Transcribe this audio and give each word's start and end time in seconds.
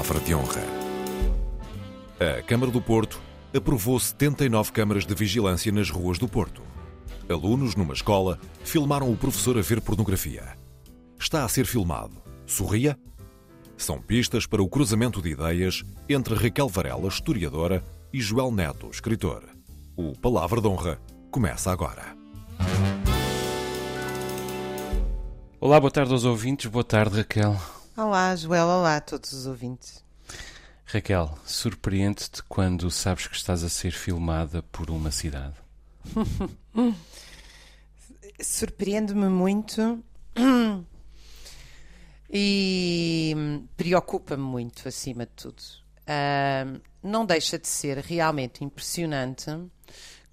palavra 0.00 0.20
de 0.20 0.34
honra. 0.34 0.62
A 2.18 2.42
Câmara 2.42 2.72
do 2.72 2.80
Porto 2.80 3.20
aprovou 3.54 4.00
79 4.00 4.72
câmaras 4.72 5.04
de 5.04 5.14
vigilância 5.14 5.70
nas 5.70 5.90
ruas 5.90 6.18
do 6.18 6.26
Porto. 6.26 6.62
Alunos 7.28 7.76
numa 7.76 7.92
escola 7.92 8.40
filmaram 8.64 9.12
o 9.12 9.16
professor 9.16 9.58
a 9.58 9.60
ver 9.60 9.82
pornografia. 9.82 10.56
Está 11.18 11.44
a 11.44 11.48
ser 11.48 11.66
filmado. 11.66 12.14
Sorria? 12.46 12.98
São 13.76 14.00
pistas 14.00 14.46
para 14.46 14.62
o 14.62 14.68
cruzamento 14.70 15.20
de 15.20 15.32
ideias 15.32 15.82
entre 16.08 16.34
Raquel 16.34 16.68
Varela, 16.68 17.08
historiadora, 17.08 17.84
e 18.10 18.22
Joel 18.22 18.50
Neto, 18.50 18.88
escritor. 18.90 19.44
O 19.94 20.18
Palavra 20.18 20.62
de 20.62 20.66
Honra 20.66 20.98
começa 21.30 21.70
agora. 21.70 22.16
Olá, 25.60 25.78
boa 25.78 25.90
tarde 25.90 26.12
aos 26.12 26.24
ouvintes. 26.24 26.70
Boa 26.70 26.84
tarde, 26.84 27.18
Raquel. 27.18 27.79
Olá, 28.02 28.34
Joel. 28.34 28.66
Olá 28.66 28.96
a 28.96 29.00
todos 29.02 29.30
os 29.34 29.46
ouvintes. 29.46 30.02
Raquel, 30.86 31.38
surpreende-te 31.44 32.42
quando 32.44 32.90
sabes 32.90 33.26
que 33.26 33.36
estás 33.36 33.62
a 33.62 33.68
ser 33.68 33.90
filmada 33.90 34.62
por 34.62 34.90
uma 34.90 35.10
cidade? 35.10 35.54
Surpreende-me 38.40 39.28
muito 39.28 40.02
e 42.30 43.36
preocupa-me 43.76 44.44
muito, 44.44 44.88
acima 44.88 45.26
de 45.26 45.32
tudo. 45.32 45.62
Uh, 46.08 46.80
não 47.02 47.26
deixa 47.26 47.58
de 47.58 47.68
ser 47.68 47.98
realmente 47.98 48.64
impressionante 48.64 49.50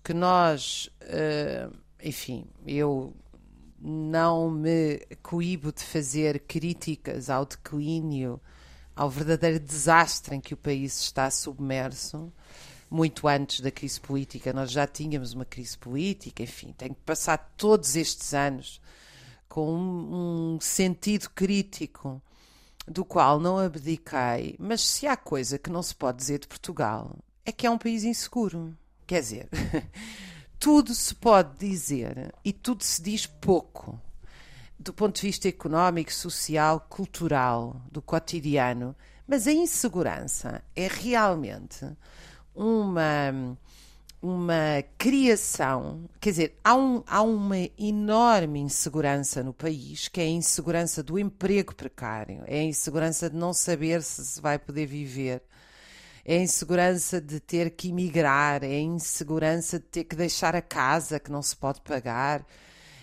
que 0.02 0.14
nós, 0.14 0.90
uh, 1.02 1.78
enfim, 2.02 2.48
eu 2.66 3.14
não 3.80 4.50
me 4.50 5.00
coíbo 5.22 5.72
de 5.72 5.84
fazer 5.84 6.40
críticas 6.42 7.30
ao 7.30 7.46
declínio, 7.46 8.42
ao 8.96 9.10
verdadeiro 9.10 9.60
desastre 9.60 10.36
em 10.36 10.42
que 10.42 10.54
o 10.54 10.58
país 10.58 11.00
está 11.00 11.30
submerso. 11.30 12.32
Muito 12.90 13.28
antes 13.28 13.60
da 13.60 13.70
crise 13.70 14.00
política, 14.00 14.54
nós 14.54 14.72
já 14.72 14.88
tínhamos 14.88 15.34
uma 15.34 15.44
crise 15.44 15.78
política, 15.78 16.42
enfim, 16.42 16.74
tenho 16.78 16.96
que 16.96 17.02
passar 17.02 17.38
todos 17.58 17.98
estes 17.98 18.34
anos 18.34 18.82
com 19.50 19.74
um, 19.74 20.56
um 20.56 20.62
sentido 20.62 21.30
crítico 21.32 22.22
do 22.88 23.04
qual 23.04 23.40
não 23.40 23.60
abdiquei. 23.60 24.56
Mas 24.58 24.82
se 24.82 25.06
há 25.06 25.18
coisa 25.18 25.60
que 25.60 25.70
não 25.70 25.84
se 25.84 25.94
pode 25.94 26.20
dizer 26.20 26.40
de 26.40 26.48
Portugal, 26.48 27.18
é 27.46 27.52
que 27.52 27.68
é 27.68 27.70
um 27.70 27.78
país 27.78 28.04
inseguro. 28.04 28.76
Quer 29.06 29.22
dizer. 29.22 29.50
tudo 30.60 30.94
se 30.94 31.14
pode 31.14 31.58
dizer 31.58 32.34
e 32.44 32.52
tudo 32.52 32.84
se 32.84 33.02
diz 33.02 33.26
pouco. 33.26 34.00
Do 34.80 34.94
ponto 34.94 35.16
de 35.16 35.28
vista 35.28 35.48
económico, 35.48 36.14
social, 36.14 36.86
cultural, 36.88 37.82
do 37.92 38.02
cotidiano. 38.02 38.96
Mas 39.28 39.48
a 39.48 39.52
insegurança 39.52 40.64
é 40.76 40.88
realmente 40.88 41.86
uma, 42.56 43.58
uma 44.22 44.84
criação. 44.98 46.08
Quer 46.20 46.30
dizer, 46.30 46.60
há, 46.64 46.76
um, 46.76 47.04
há 47.08 47.22
uma 47.22 47.58
enorme 47.78 48.60
insegurança 48.60 49.44
no 49.44 49.54
país, 49.54 50.08
que 50.08 50.22
é 50.22 50.24
a 50.24 50.30
insegurança 50.30 51.04
do 51.04 51.20
emprego 51.20 51.76
precário, 51.76 52.44
é 52.46 52.60
a 52.60 52.64
insegurança 52.64 53.30
de 53.30 53.36
não 53.36 53.54
saber 53.54 54.02
se 54.04 54.26
se 54.26 54.42
vai 54.42 54.58
poder 54.58 54.86
viver 54.86 55.42
é 56.28 56.36
a 56.36 56.42
insegurança 56.42 57.22
de 57.22 57.40
ter 57.40 57.72
que 57.72 57.88
emigrar, 57.88 58.62
é 58.62 58.68
a 58.68 58.82
insegurança 58.82 59.80
de 59.80 59.86
ter 59.86 60.04
que 60.04 60.16
deixar 60.16 60.58
a 60.58 60.62
casa 60.62 61.22
que 61.22 61.32
não 61.32 61.42
se 61.42 61.56
pode 61.56 61.80
pagar, 61.80 62.46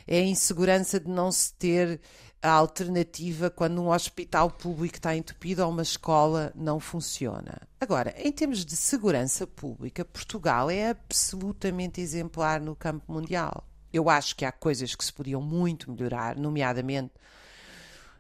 é 0.07 0.19
a 0.19 0.25
insegurança 0.25 1.01
de 1.01 1.09
não 1.09 1.33
se 1.33 1.55
ter 1.55 2.03
a 2.43 2.51
alternativa 2.51 3.49
quando 3.49 3.81
um 3.81 3.89
hospital 3.89 4.51
público 4.51 4.97
está 4.97 5.17
entupido 5.17 5.65
ou 5.65 5.71
uma 5.71 5.81
escola 5.81 6.53
não 6.55 6.79
funciona. 6.79 7.63
Agora, 7.81 8.15
em 8.19 8.31
termos 8.31 8.63
de 8.63 8.77
segurança 8.77 9.47
pública, 9.47 10.05
Portugal 10.05 10.69
é 10.69 10.91
absolutamente 10.91 12.03
exemplar 12.03 12.61
no 12.61 12.77
campo 12.77 13.11
mundial. 13.11 13.67
Eu 13.91 14.11
acho 14.11 14.37
que 14.37 14.45
há 14.45 14.53
coisas 14.53 14.95
que 14.95 15.03
se 15.03 15.13
podiam 15.13 15.41
muito 15.41 15.91
melhorar, 15.91 16.37
nomeadamente 16.37 17.15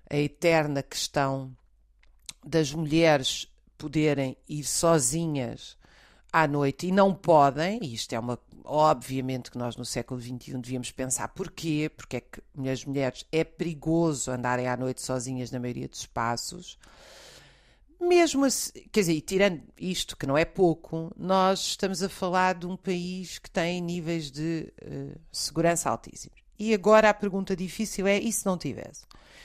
a 0.09 0.16
eterna 0.16 0.82
questão 0.82 1.54
das 2.43 2.72
mulheres 2.72 3.53
poderem 3.79 4.37
ir 4.49 4.65
sozinhas 4.65 5.77
à 6.33 6.49
noite 6.49 6.89
e 6.89 6.93
não 6.93 7.15
podem, 7.15 7.79
e 7.83 7.95
isto 7.95 8.12
é 8.12 8.19
uma. 8.19 8.39
Obviamente 8.67 9.51
que 9.51 9.59
nós 9.59 9.77
no 9.77 9.85
século 9.85 10.19
XXI 10.19 10.59
devíamos 10.59 10.91
pensar 10.91 11.29
porquê, 11.29 11.91
porque 11.95 12.17
é 12.17 12.21
que 12.21 12.43
as 12.69 12.85
mulheres 12.85 13.27
é 13.31 13.45
perigoso 13.45 14.31
andarem 14.31 14.67
à 14.67 14.77
noite 14.77 15.03
sozinhas 15.03 15.51
na 15.51 15.61
maioria 15.61 15.87
dos 15.87 16.01
espaços. 16.01 16.79
Mesmo 18.01 18.45
assim, 18.47 18.73
quer 18.91 19.01
dizer, 19.01 19.21
tirando 19.21 19.62
isto, 19.79 20.17
que 20.17 20.27
não 20.27 20.37
é 20.37 20.45
pouco, 20.45 21.12
nós 21.17 21.61
estamos 21.61 22.03
a 22.03 22.09
falar 22.09 22.55
de 22.55 22.67
um 22.67 22.77
país 22.77 23.39
que 23.39 23.51
tem 23.51 23.81
níveis 23.81 24.31
de 24.31 24.73
uh, 24.83 25.21
segurança 25.31 25.91
altíssimos. 25.91 26.39
E 26.59 26.73
agora 26.75 27.11
a 27.11 27.15
pergunta 27.15 27.55
difícil 27.55 28.06
é: 28.06 28.19
e 28.19 28.33
se 28.33 28.47
não 28.47 28.56
tivesse? 28.59 29.05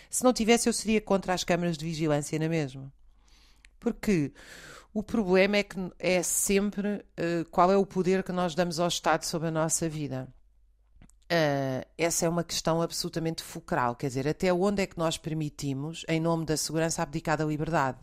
Se 0.10 0.24
não 0.24 0.34
tivesse, 0.34 0.68
eu 0.68 0.74
seria 0.74 1.02
contra 1.02 1.34
as 1.34 1.44
câmaras 1.44 1.78
de 1.78 1.86
vigilância 1.86 2.40
na 2.40 2.50
mesma. 2.50 2.92
Porque 3.80 4.34
o 4.94 5.04
problema 5.04 5.58
é 5.58 5.64
que 5.64 5.76
é 6.00 6.22
sempre 6.24 6.96
uh, 6.98 7.46
qual 7.52 7.72
é 7.72 7.78
o 7.78 7.86
poder 7.86 8.24
que 8.24 8.32
nós 8.32 8.56
damos 8.56 8.80
ao 8.80 8.88
Estado 8.88 9.24
sobre 9.24 9.48
a 9.48 9.52
nossa 9.52 9.88
vida. 9.88 10.28
Uh, 11.32 11.86
essa 11.96 12.26
é 12.26 12.30
uma 12.30 12.44
questão 12.44 12.82
absolutamente 12.82 13.44
fulcral, 13.44 13.96
quer 13.96 14.08
dizer, 14.08 14.28
até 14.28 14.52
onde 14.52 14.82
é 14.82 14.88
que 14.88 14.98
nós 14.98 15.16
permitimos, 15.16 16.04
em 16.10 16.20
nome 16.20 16.44
da 16.44 16.58
segurança, 16.58 17.04
abdicar 17.04 17.38
da 17.38 17.46
liberdade? 17.46 18.00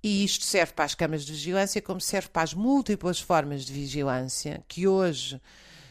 E 0.00 0.24
isto 0.24 0.44
serve 0.44 0.72
para 0.72 0.84
as 0.84 0.94
câmaras 0.94 1.24
de 1.24 1.32
vigilância, 1.32 1.82
como 1.82 2.00
serve 2.00 2.28
para 2.28 2.42
as 2.42 2.54
múltiplas 2.54 3.20
formas 3.20 3.64
de 3.64 3.72
vigilância 3.72 4.64
que 4.68 4.86
hoje 4.86 5.40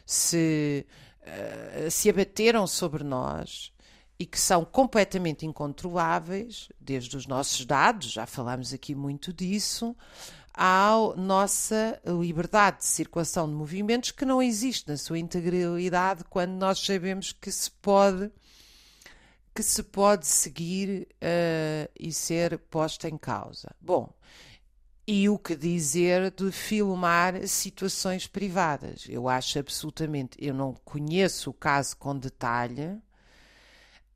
se, 0.05 0.85
uh, 1.21 1.91
se 1.91 2.09
abateram 2.09 2.65
sobre 2.65 3.03
nós 3.03 3.73
e 4.21 4.25
que 4.27 4.39
são 4.39 4.63
completamente 4.63 5.47
incontroláveis, 5.47 6.69
desde 6.79 7.17
os 7.17 7.25
nossos 7.25 7.65
dados, 7.65 8.11
já 8.11 8.27
falámos 8.27 8.71
aqui 8.71 8.93
muito 8.93 9.33
disso, 9.33 9.97
à 10.53 10.91
nossa 11.17 11.99
liberdade 12.05 12.81
de 12.81 12.85
circulação 12.85 13.47
de 13.47 13.55
movimentos 13.55 14.11
que 14.11 14.23
não 14.23 14.39
existe 14.39 14.87
na 14.87 14.95
sua 14.95 15.17
integralidade 15.17 16.23
quando 16.29 16.51
nós 16.51 16.79
sabemos 16.79 17.31
que 17.31 17.51
se 17.51 17.71
pode 17.71 18.29
que 19.55 19.63
se 19.63 19.81
pode 19.81 20.27
seguir 20.27 21.07
uh, 21.15 21.91
e 21.99 22.13
ser 22.13 22.59
posta 22.59 23.09
em 23.09 23.17
causa. 23.17 23.75
Bom, 23.81 24.13
e 25.07 25.27
o 25.29 25.39
que 25.39 25.55
dizer 25.55 26.29
de 26.29 26.51
filmar 26.51 27.47
situações 27.47 28.27
privadas? 28.27 29.07
Eu 29.09 29.27
acho 29.27 29.57
absolutamente, 29.57 30.37
eu 30.39 30.53
não 30.53 30.75
conheço 30.85 31.49
o 31.49 31.53
caso 31.53 31.97
com 31.97 32.15
detalhe, 32.15 33.01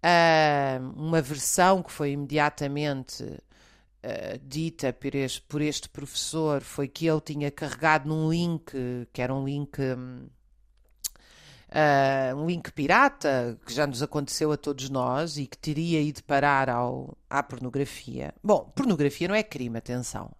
Uh, 0.05 0.93
uma 0.95 1.19
versão 1.19 1.81
que 1.81 1.91
foi 1.91 2.11
imediatamente 2.11 3.23
uh, 3.23 4.39
dita 4.43 4.93
por 4.93 5.15
este, 5.15 5.41
por 5.41 5.61
este, 5.63 5.89
professor 5.89 6.61
foi 6.61 6.87
que 6.87 7.07
ele 7.07 7.21
tinha 7.21 7.49
carregado 7.49 8.07
num 8.07 8.29
link, 8.29 8.71
que 9.11 9.19
era 9.19 9.33
um 9.33 9.43
link. 9.43 9.81
Um, 9.81 10.27
uh, 11.71 12.35
um 12.35 12.45
link 12.45 12.71
pirata 12.71 13.59
que 13.65 13.73
já 13.73 13.87
nos 13.87 14.03
aconteceu 14.03 14.51
a 14.51 14.57
todos 14.57 14.91
nós 14.91 15.37
e 15.37 15.47
que 15.47 15.57
teria 15.57 15.99
ido 16.01 16.23
parar 16.23 16.69
ao, 16.69 17.17
à 17.27 17.41
pornografia. 17.41 18.31
Bom, 18.43 18.71
pornografia 18.75 19.27
não 19.27 19.33
é 19.33 19.41
crime, 19.41 19.79
atenção. 19.79 20.31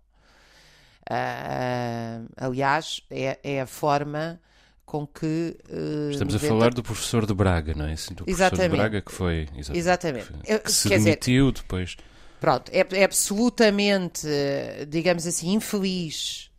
Uh, 1.10 2.30
aliás, 2.38 3.02
é, 3.10 3.40
é 3.44 3.62
a 3.62 3.66
forma 3.66 4.40
com 4.86 5.08
que. 5.08 5.58
Uh, 5.70 6.12
Estamos 6.12 6.36
a 6.36 6.40
falar 6.40 6.74
do 6.74 6.84
professor 6.84 7.26
de 7.26 7.34
Braga, 7.34 7.74
não 7.74 7.86
é? 7.86 7.94
Assim, 7.94 8.14
do 8.14 8.24
exatamente. 8.28 8.50
professor 8.50 8.70
de 8.70 8.78
Braga 8.78 9.02
que 9.02 9.12
foi. 9.12 9.48
Exatamente. 9.56 9.78
exatamente. 9.78 10.26
Que, 10.26 10.48
foi, 10.48 10.60
que 10.60 10.72
se 10.72 10.90
demitiu 10.90 11.52
dizer, 11.52 11.64
depois. 11.64 11.98
Pronto, 12.40 12.72
é, 12.72 12.86
é, 12.92 13.04
absolutamente, 13.04 14.28
digamos 14.88 15.26
assim, 15.26 15.54
infeliz 15.54 16.52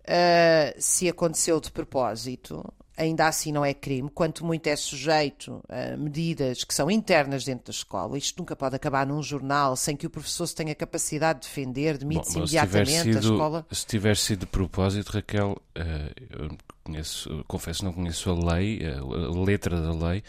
uh, 0.00 0.74
se 0.78 1.08
aconteceu 1.08 1.60
de 1.60 1.70
propósito. 1.70 2.64
Ainda 3.00 3.26
assim 3.26 3.50
não 3.50 3.64
é 3.64 3.72
crime, 3.72 4.10
quanto 4.10 4.44
muito 4.44 4.66
é 4.66 4.76
sujeito 4.76 5.62
a 5.68 5.96
medidas 5.96 6.64
que 6.64 6.74
são 6.74 6.90
internas 6.90 7.44
dentro 7.44 7.66
da 7.66 7.70
escola. 7.70 8.18
Isto 8.18 8.40
nunca 8.40 8.54
pode 8.54 8.76
acabar 8.76 9.06
num 9.06 9.22
jornal 9.22 9.74
sem 9.74 9.96
que 9.96 10.06
o 10.06 10.10
professor 10.10 10.46
se 10.46 10.54
tenha 10.54 10.74
capacidade 10.74 11.40
de 11.40 11.48
defender, 11.48 11.96
demite-se 11.96 12.36
imediatamente 12.36 13.02
sido, 13.02 13.16
a 13.16 13.20
escola. 13.20 13.66
Se 13.70 13.86
tiver 13.86 14.16
sido 14.16 14.40
de 14.40 14.46
propósito, 14.46 15.12
Raquel, 15.12 15.56
uh, 15.78 16.56
conheço, 16.84 17.42
confesso 17.48 17.84
não 17.84 17.92
conheço 17.92 18.28
a 18.30 18.54
lei, 18.54 18.80
a 18.84 19.44
letra 19.44 19.80
da 19.80 19.92
lei, 19.92 20.22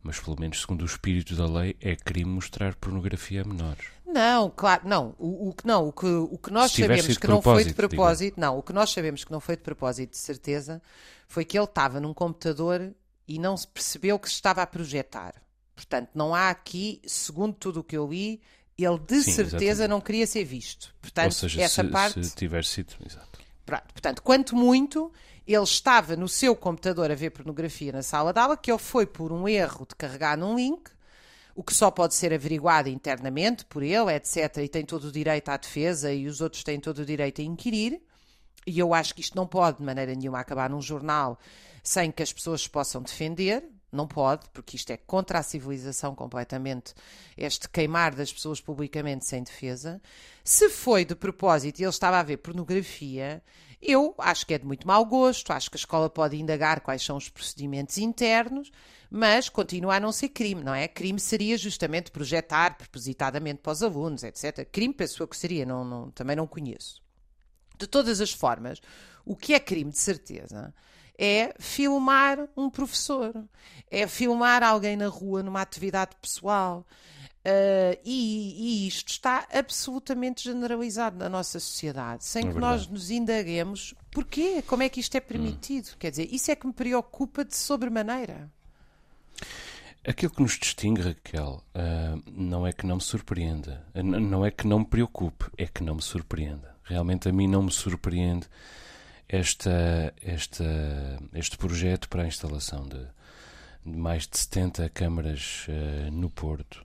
mas 0.00 0.20
pelo 0.20 0.38
menos 0.38 0.60
segundo 0.60 0.82
o 0.82 0.86
espírito 0.86 1.34
da 1.34 1.46
lei 1.46 1.74
é 1.80 1.96
crime 1.96 2.30
mostrar 2.30 2.76
pornografia 2.76 3.42
a 3.42 3.44
menores. 3.44 3.95
Não, 4.06 4.50
claro, 4.50 4.88
não. 4.88 5.14
O, 5.18 5.48
o 5.48 5.52
que 5.52 5.66
não, 5.66 5.88
o 5.88 5.92
que, 5.92 6.06
o 6.06 6.38
que 6.38 6.52
nós 6.52 6.72
sabemos 6.72 7.18
que 7.18 7.26
não 7.26 7.42
foi 7.42 7.64
de 7.64 7.74
propósito, 7.74 8.34
diga. 8.36 8.46
não, 8.46 8.58
o 8.58 8.62
que 8.62 8.72
nós 8.72 8.90
sabemos 8.90 9.24
que 9.24 9.32
não 9.32 9.40
foi 9.40 9.56
de 9.56 9.62
propósito, 9.62 10.10
de 10.10 10.18
certeza, 10.18 10.80
foi 11.26 11.44
que 11.44 11.58
ele 11.58 11.64
estava 11.64 12.00
num 12.00 12.14
computador 12.14 12.92
e 13.26 13.38
não 13.38 13.56
se 13.56 13.66
percebeu 13.66 14.18
que 14.18 14.28
se 14.28 14.34
estava 14.34 14.62
a 14.62 14.66
projetar. 14.66 15.34
Portanto, 15.74 16.10
não 16.14 16.34
há 16.34 16.48
aqui, 16.50 17.02
segundo 17.06 17.52
tudo 17.52 17.80
o 17.80 17.84
que 17.84 17.96
eu 17.96 18.06
li, 18.08 18.40
Ele 18.78 18.98
de 18.98 19.22
Sim, 19.22 19.32
certeza 19.32 19.64
exatamente. 19.64 19.90
não 19.90 20.00
queria 20.00 20.26
ser 20.26 20.44
visto. 20.44 20.94
Portanto, 21.00 21.26
Ou 21.26 21.32
seja, 21.32 21.62
essa 21.62 21.82
se, 21.84 21.90
parte. 21.90 22.24
se 22.24 22.34
tiver 22.34 22.64
sido. 22.64 22.94
Exato. 23.04 23.40
Pronto, 23.64 23.84
portanto, 23.92 24.22
quanto 24.22 24.54
muito, 24.54 25.12
ele 25.46 25.62
estava 25.64 26.14
no 26.14 26.28
seu 26.28 26.54
computador 26.54 27.10
a 27.10 27.14
ver 27.14 27.30
pornografia 27.30 27.92
na 27.92 28.02
sala 28.02 28.32
de 28.32 28.38
aula, 28.38 28.56
que 28.56 28.70
ele 28.70 28.78
foi 28.78 29.04
por 29.06 29.32
um 29.32 29.48
erro 29.48 29.86
de 29.88 29.94
carregar 29.96 30.36
num 30.38 30.54
link, 30.56 30.90
o 31.56 31.64
que 31.64 31.72
só 31.72 31.90
pode 31.90 32.14
ser 32.14 32.34
averiguado 32.34 32.90
internamente 32.90 33.64
por 33.64 33.82
ele, 33.82 34.14
etc. 34.14 34.58
E 34.58 34.68
tem 34.68 34.84
todo 34.84 35.04
o 35.04 35.12
direito 35.12 35.48
à 35.48 35.56
defesa 35.56 36.12
e 36.12 36.26
os 36.26 36.42
outros 36.42 36.62
têm 36.62 36.78
todo 36.78 36.98
o 36.98 37.04
direito 37.04 37.40
a 37.40 37.44
inquirir. 37.44 38.00
E 38.66 38.78
eu 38.78 38.92
acho 38.92 39.14
que 39.14 39.22
isto 39.22 39.34
não 39.34 39.46
pode, 39.46 39.78
de 39.78 39.84
maneira 39.84 40.14
nenhuma, 40.14 40.38
acabar 40.38 40.68
num 40.68 40.82
jornal 40.82 41.38
sem 41.82 42.12
que 42.12 42.22
as 42.22 42.30
pessoas 42.30 42.60
se 42.60 42.68
possam 42.68 43.02
defender. 43.02 43.64
Não 43.90 44.06
pode, 44.06 44.50
porque 44.50 44.76
isto 44.76 44.90
é 44.90 44.98
contra 44.98 45.38
a 45.38 45.42
civilização 45.42 46.14
completamente, 46.14 46.92
este 47.38 47.70
queimar 47.70 48.14
das 48.14 48.30
pessoas 48.30 48.60
publicamente 48.60 49.24
sem 49.24 49.42
defesa. 49.42 50.02
Se 50.44 50.68
foi 50.68 51.06
de 51.06 51.14
propósito 51.14 51.80
e 51.80 51.84
ele 51.84 51.90
estava 51.90 52.18
a 52.18 52.22
ver 52.22 52.36
pornografia, 52.36 53.42
eu 53.80 54.14
acho 54.18 54.46
que 54.46 54.54
é 54.54 54.58
de 54.58 54.66
muito 54.66 54.86
mau 54.86 55.04
gosto, 55.04 55.52
acho 55.52 55.70
que 55.70 55.76
a 55.76 55.78
escola 55.78 56.08
pode 56.08 56.36
indagar 56.36 56.80
quais 56.80 57.02
são 57.02 57.16
os 57.16 57.28
procedimentos 57.28 57.98
internos, 57.98 58.70
mas 59.10 59.48
continua 59.48 59.96
a 59.96 60.00
não 60.00 60.12
ser 60.12 60.30
crime, 60.30 60.62
não 60.62 60.74
é? 60.74 60.88
Crime 60.88 61.20
seria 61.20 61.56
justamente 61.56 62.10
projetar 62.10 62.76
propositadamente 62.76 63.60
para 63.60 63.72
os 63.72 63.82
alunos, 63.82 64.22
etc. 64.22 64.66
Crime, 64.70 64.94
penso 64.94 65.22
eu 65.22 65.28
que 65.28 65.36
seria, 65.36 65.64
não, 65.64 65.84
não, 65.84 66.10
também 66.10 66.36
não 66.36 66.46
conheço. 66.46 67.02
De 67.78 67.86
todas 67.86 68.20
as 68.20 68.32
formas, 68.32 68.80
o 69.24 69.36
que 69.36 69.54
é 69.54 69.60
crime 69.60 69.90
de 69.90 69.98
certeza 69.98 70.74
é 71.18 71.54
filmar 71.58 72.48
um 72.56 72.68
professor, 72.68 73.32
é 73.90 74.06
filmar 74.06 74.62
alguém 74.62 74.96
na 74.96 75.08
rua 75.08 75.42
numa 75.42 75.60
atividade 75.60 76.14
pessoal. 76.20 76.86
Uh, 77.46 77.96
e, 78.04 78.56
e, 78.84 78.88
isto 78.88 79.08
está 79.08 79.46
absolutamente 79.52 80.42
generalizado 80.42 81.16
na 81.16 81.28
nossa 81.28 81.60
sociedade, 81.60 82.24
sem 82.24 82.40
É 82.40 82.46
que 82.46 82.52
verdade. 82.54 82.78
nós 82.78 82.88
nos 82.88 83.08
indaguemos 83.08 83.94
porquê, 84.10 84.62
como 84.62 84.82
é 84.82 84.88
que 84.88 84.98
isto 84.98 85.14
é 85.14 85.20
permitido. 85.20 85.96
Quer 85.96 86.10
dizer, 86.10 86.28
isso 86.32 86.50
é 86.50 86.56
que 86.56 86.66
me 86.66 86.72
preocupa 86.72 87.44
de 87.44 87.54
sobremaneira. 87.54 88.50
Aquilo 90.04 90.32
que 90.32 90.42
nos 90.42 90.58
distingue, 90.58 91.02
Raquel, 91.02 91.62
ah, 91.72 92.18
não 92.32 92.66
é 92.66 92.72
que 92.72 92.84
não 92.84 92.96
me 92.96 93.02
surpreenda, 93.02 93.84
Ah, 93.94 94.02
não 94.02 94.44
é 94.44 94.50
que 94.50 94.66
não 94.66 94.80
me 94.80 94.86
preocupe, 94.86 95.44
é 95.56 95.66
que 95.66 95.84
não 95.84 95.96
me 95.96 96.02
surpreenda. 96.02 96.74
Realmente 96.82 97.28
a 97.28 97.32
mim 97.32 97.46
não 97.46 97.62
me 97.62 97.70
surpreende 97.70 98.48
esta, 99.28 100.12
esta, 100.20 100.64
este 101.32 101.56
projeto 101.56 102.08
para 102.08 102.22
a 102.22 102.26
instalação 102.26 102.88
de, 102.88 103.04
de 103.84 103.96
mais 103.96 104.26
de 104.26 104.36
70 104.36 104.88
câmaras 104.90 105.66
ah, 105.68 106.10
no 106.10 106.28
Porto. 106.28 106.84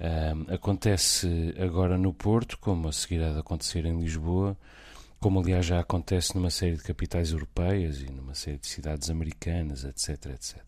Ah, 0.00 0.54
acontece 0.54 1.54
agora 1.58 1.96
no 1.96 2.12
Porto, 2.12 2.58
como 2.58 2.88
a 2.88 2.92
seguir 2.92 3.22
há 3.22 3.32
de 3.32 3.38
acontecer 3.38 3.84
em 3.84 3.98
Lisboa, 4.00 4.56
como 5.20 5.40
aliás 5.40 5.64
já 5.66 5.80
acontece 5.80 6.34
numa 6.34 6.50
série 6.50 6.76
de 6.76 6.82
capitais 6.82 7.30
europeias 7.30 8.00
e 8.00 8.10
numa 8.10 8.34
série 8.34 8.58
de 8.58 8.66
cidades 8.66 9.08
americanas, 9.08 9.84
etc, 9.84 10.26
etc. 10.26 10.62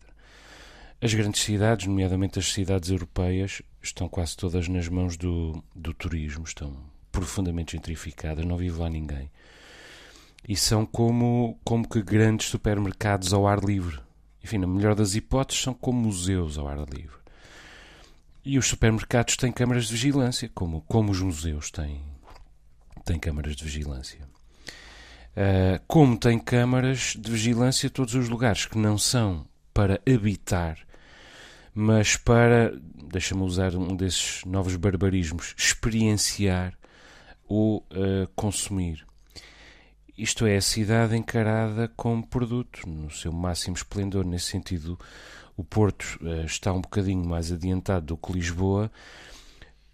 As 0.99 1.13
grandes 1.13 1.43
cidades, 1.43 1.85
nomeadamente 1.85 2.39
as 2.39 2.51
cidades 2.51 2.89
europeias, 2.89 3.61
estão 3.81 4.09
quase 4.09 4.35
todas 4.35 4.67
nas 4.67 4.89
mãos 4.89 5.15
do, 5.15 5.63
do 5.75 5.93
turismo, 5.93 6.43
estão 6.43 6.75
profundamente 7.11 7.73
gentrificadas, 7.73 8.45
não 8.45 8.57
vive 8.57 8.79
lá 8.79 8.89
ninguém. 8.89 9.29
E 10.47 10.55
são 10.55 10.85
como, 10.85 11.59
como 11.63 11.87
que 11.87 12.01
grandes 12.01 12.47
supermercados 12.47 13.33
ao 13.33 13.47
ar 13.47 13.63
livre. 13.63 13.99
Enfim, 14.43 14.57
na 14.57 14.65
melhor 14.65 14.95
das 14.95 15.13
hipóteses, 15.13 15.61
são 15.61 15.73
como 15.73 16.01
museus 16.01 16.57
ao 16.57 16.67
ar 16.67 16.79
livre. 16.89 17.17
E 18.49 18.57
os 18.57 18.67
supermercados 18.67 19.35
têm 19.35 19.51
câmaras 19.51 19.87
de 19.87 19.91
vigilância, 19.91 20.49
como, 20.55 20.79
como 20.87 21.11
os 21.11 21.19
museus 21.19 21.69
têm, 21.69 22.01
têm 23.03 23.19
câmaras 23.19 23.57
de 23.57 23.63
vigilância. 23.65 24.21
Uh, 25.35 25.83
como 25.85 26.17
tem 26.17 26.39
câmaras 26.39 27.17
de 27.19 27.29
vigilância 27.29 27.89
todos 27.89 28.15
os 28.15 28.29
lugares 28.29 28.65
que 28.65 28.77
não 28.77 28.97
são 28.97 29.45
para 29.73 29.99
habitar, 30.07 30.79
mas 31.75 32.15
para, 32.15 32.71
deixa-me 33.11 33.41
usar 33.43 33.75
um 33.75 33.93
desses 33.93 34.45
novos 34.45 34.77
barbarismos, 34.77 35.53
experienciar 35.57 36.73
ou 37.49 37.79
uh, 37.79 38.29
consumir. 38.33 39.05
Isto 40.17 40.45
é, 40.45 40.55
a 40.55 40.61
cidade 40.61 41.17
encarada 41.17 41.91
como 41.97 42.25
produto, 42.25 42.87
no 42.87 43.11
seu 43.11 43.33
máximo 43.33 43.75
esplendor. 43.75 44.25
Nesse 44.25 44.45
sentido, 44.45 44.97
o 45.57 45.63
Porto 45.63 46.19
uh, 46.21 46.45
está 46.45 46.71
um 46.71 46.81
bocadinho 46.81 47.27
mais 47.27 47.51
adiantado 47.51 48.05
do 48.05 48.17
que 48.17 48.31
Lisboa, 48.31 48.91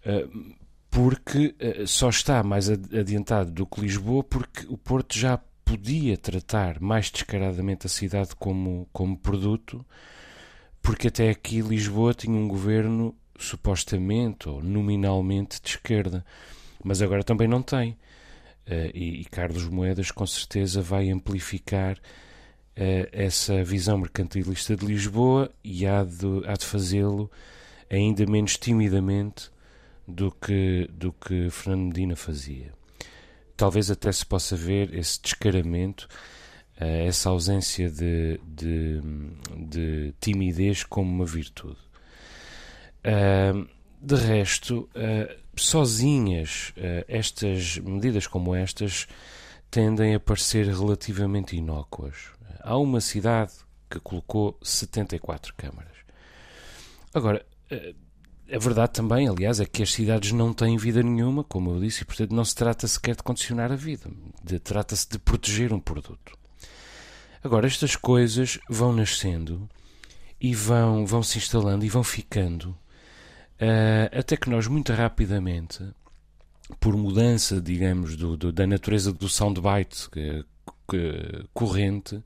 uh, 0.06 0.54
porque 0.90 1.54
uh, 1.58 1.86
só 1.86 2.10
está 2.10 2.42
mais 2.42 2.68
adiantado 2.68 3.50
do 3.50 3.66
que 3.66 3.80
Lisboa 3.80 4.22
porque 4.22 4.66
o 4.68 4.76
Porto 4.76 5.18
já 5.18 5.40
podia 5.64 6.18
tratar 6.18 6.78
mais 6.78 7.10
descaradamente 7.10 7.86
a 7.86 7.88
cidade 7.88 8.36
como, 8.36 8.86
como 8.92 9.16
produto, 9.16 9.84
porque 10.82 11.08
até 11.08 11.30
aqui 11.30 11.62
Lisboa 11.62 12.12
tinha 12.12 12.36
um 12.36 12.46
governo 12.46 13.16
supostamente 13.38 14.48
ou 14.48 14.62
nominalmente 14.62 15.60
de 15.62 15.70
esquerda, 15.70 16.24
mas 16.84 17.00
agora 17.00 17.24
também 17.24 17.48
não 17.48 17.62
tem. 17.62 17.92
Uh, 18.66 18.92
e, 18.94 19.20
e, 19.22 19.24
Carlos 19.26 19.68
Moedas 19.68 20.10
com 20.10 20.26
certeza 20.26 20.80
vai 20.80 21.10
amplificar 21.10 21.98
essa 23.12 23.62
visão 23.62 23.98
mercantilista 23.98 24.76
de 24.76 24.84
Lisboa 24.84 25.50
e 25.62 25.86
há 25.86 26.02
de, 26.02 26.42
há 26.46 26.54
de 26.54 26.64
fazê-lo 26.64 27.30
ainda 27.90 28.26
menos 28.26 28.56
timidamente 28.56 29.50
do 30.06 30.30
que, 30.30 30.88
do 30.92 31.12
que 31.12 31.48
Fernando 31.50 31.86
Medina 31.86 32.16
fazia. 32.16 32.72
Talvez 33.56 33.90
até 33.90 34.10
se 34.10 34.26
possa 34.26 34.56
ver 34.56 34.92
esse 34.94 35.20
descaramento, 35.22 36.08
uh, 36.80 36.84
essa 37.06 37.30
ausência 37.30 37.88
de, 37.88 38.40
de, 38.44 39.00
de, 39.56 40.14
timidez 40.20 40.82
como 40.82 41.10
uma 41.10 41.24
virtude. 41.24 41.78
De 44.00 44.14
resto, 44.16 44.88
uh, 44.94 45.34
sozinhas, 45.56 46.72
estas 47.06 47.78
medidas 47.78 48.26
como 48.26 48.54
estas 48.54 49.06
tendem 49.74 50.14
a 50.14 50.20
parecer 50.20 50.68
relativamente 50.68 51.56
inócuas. 51.56 52.30
Há 52.60 52.78
uma 52.78 53.00
cidade 53.00 53.50
que 53.90 53.98
colocou 53.98 54.56
74 54.62 55.52
câmaras. 55.56 55.96
Agora, 57.12 57.44
a 58.52 58.58
verdade 58.58 58.92
também, 58.92 59.28
aliás, 59.28 59.58
é 59.58 59.66
que 59.66 59.82
as 59.82 59.92
cidades 59.92 60.30
não 60.30 60.54
têm 60.54 60.76
vida 60.76 61.02
nenhuma, 61.02 61.42
como 61.42 61.72
eu 61.72 61.80
disse, 61.80 62.02
e 62.02 62.04
portanto 62.04 62.30
não 62.30 62.44
se 62.44 62.54
trata 62.54 62.86
sequer 62.86 63.16
de 63.16 63.24
condicionar 63.24 63.72
a 63.72 63.76
vida, 63.76 64.08
trata-se 64.62 65.08
de 65.08 65.18
proteger 65.18 65.72
um 65.72 65.80
produto. 65.80 66.38
Agora, 67.42 67.66
estas 67.66 67.96
coisas 67.96 68.60
vão 68.70 68.92
nascendo 68.92 69.68
e 70.40 70.54
vão, 70.54 71.04
vão 71.04 71.20
se 71.24 71.38
instalando 71.38 71.84
e 71.84 71.88
vão 71.88 72.04
ficando, 72.04 72.78
uh, 73.60 74.16
até 74.16 74.36
que 74.36 74.48
nós, 74.48 74.68
muito 74.68 74.92
rapidamente, 74.92 75.82
por 76.80 76.96
mudança, 76.96 77.60
digamos, 77.60 78.16
do, 78.16 78.36
do, 78.36 78.52
da 78.52 78.66
natureza 78.66 79.12
do 79.12 79.28
soundbite 79.28 80.08
que, 80.10 80.44
que, 80.88 81.44
corrente, 81.52 82.22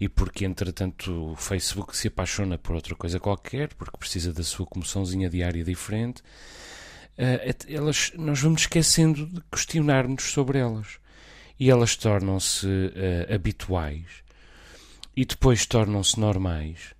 e 0.00 0.08
porque 0.08 0.44
entretanto 0.44 1.32
o 1.32 1.36
Facebook 1.36 1.96
se 1.96 2.08
apaixona 2.08 2.56
por 2.56 2.74
outra 2.74 2.94
coisa 2.94 3.18
qualquer, 3.18 3.74
porque 3.74 3.96
precisa 3.96 4.32
da 4.32 4.42
sua 4.42 4.66
comoçãozinha 4.66 5.28
diária 5.28 5.64
diferente, 5.64 6.20
uh, 6.20 7.56
elas, 7.68 8.12
nós 8.16 8.40
vamos 8.40 8.62
esquecendo 8.62 9.26
de 9.26 9.40
questionar-nos 9.50 10.24
sobre 10.24 10.58
elas. 10.58 10.98
E 11.60 11.70
elas 11.70 11.96
tornam-se 11.96 12.66
uh, 12.66 13.34
habituais 13.34 14.22
e 15.16 15.24
depois 15.24 15.66
tornam-se 15.66 16.20
normais. 16.20 16.94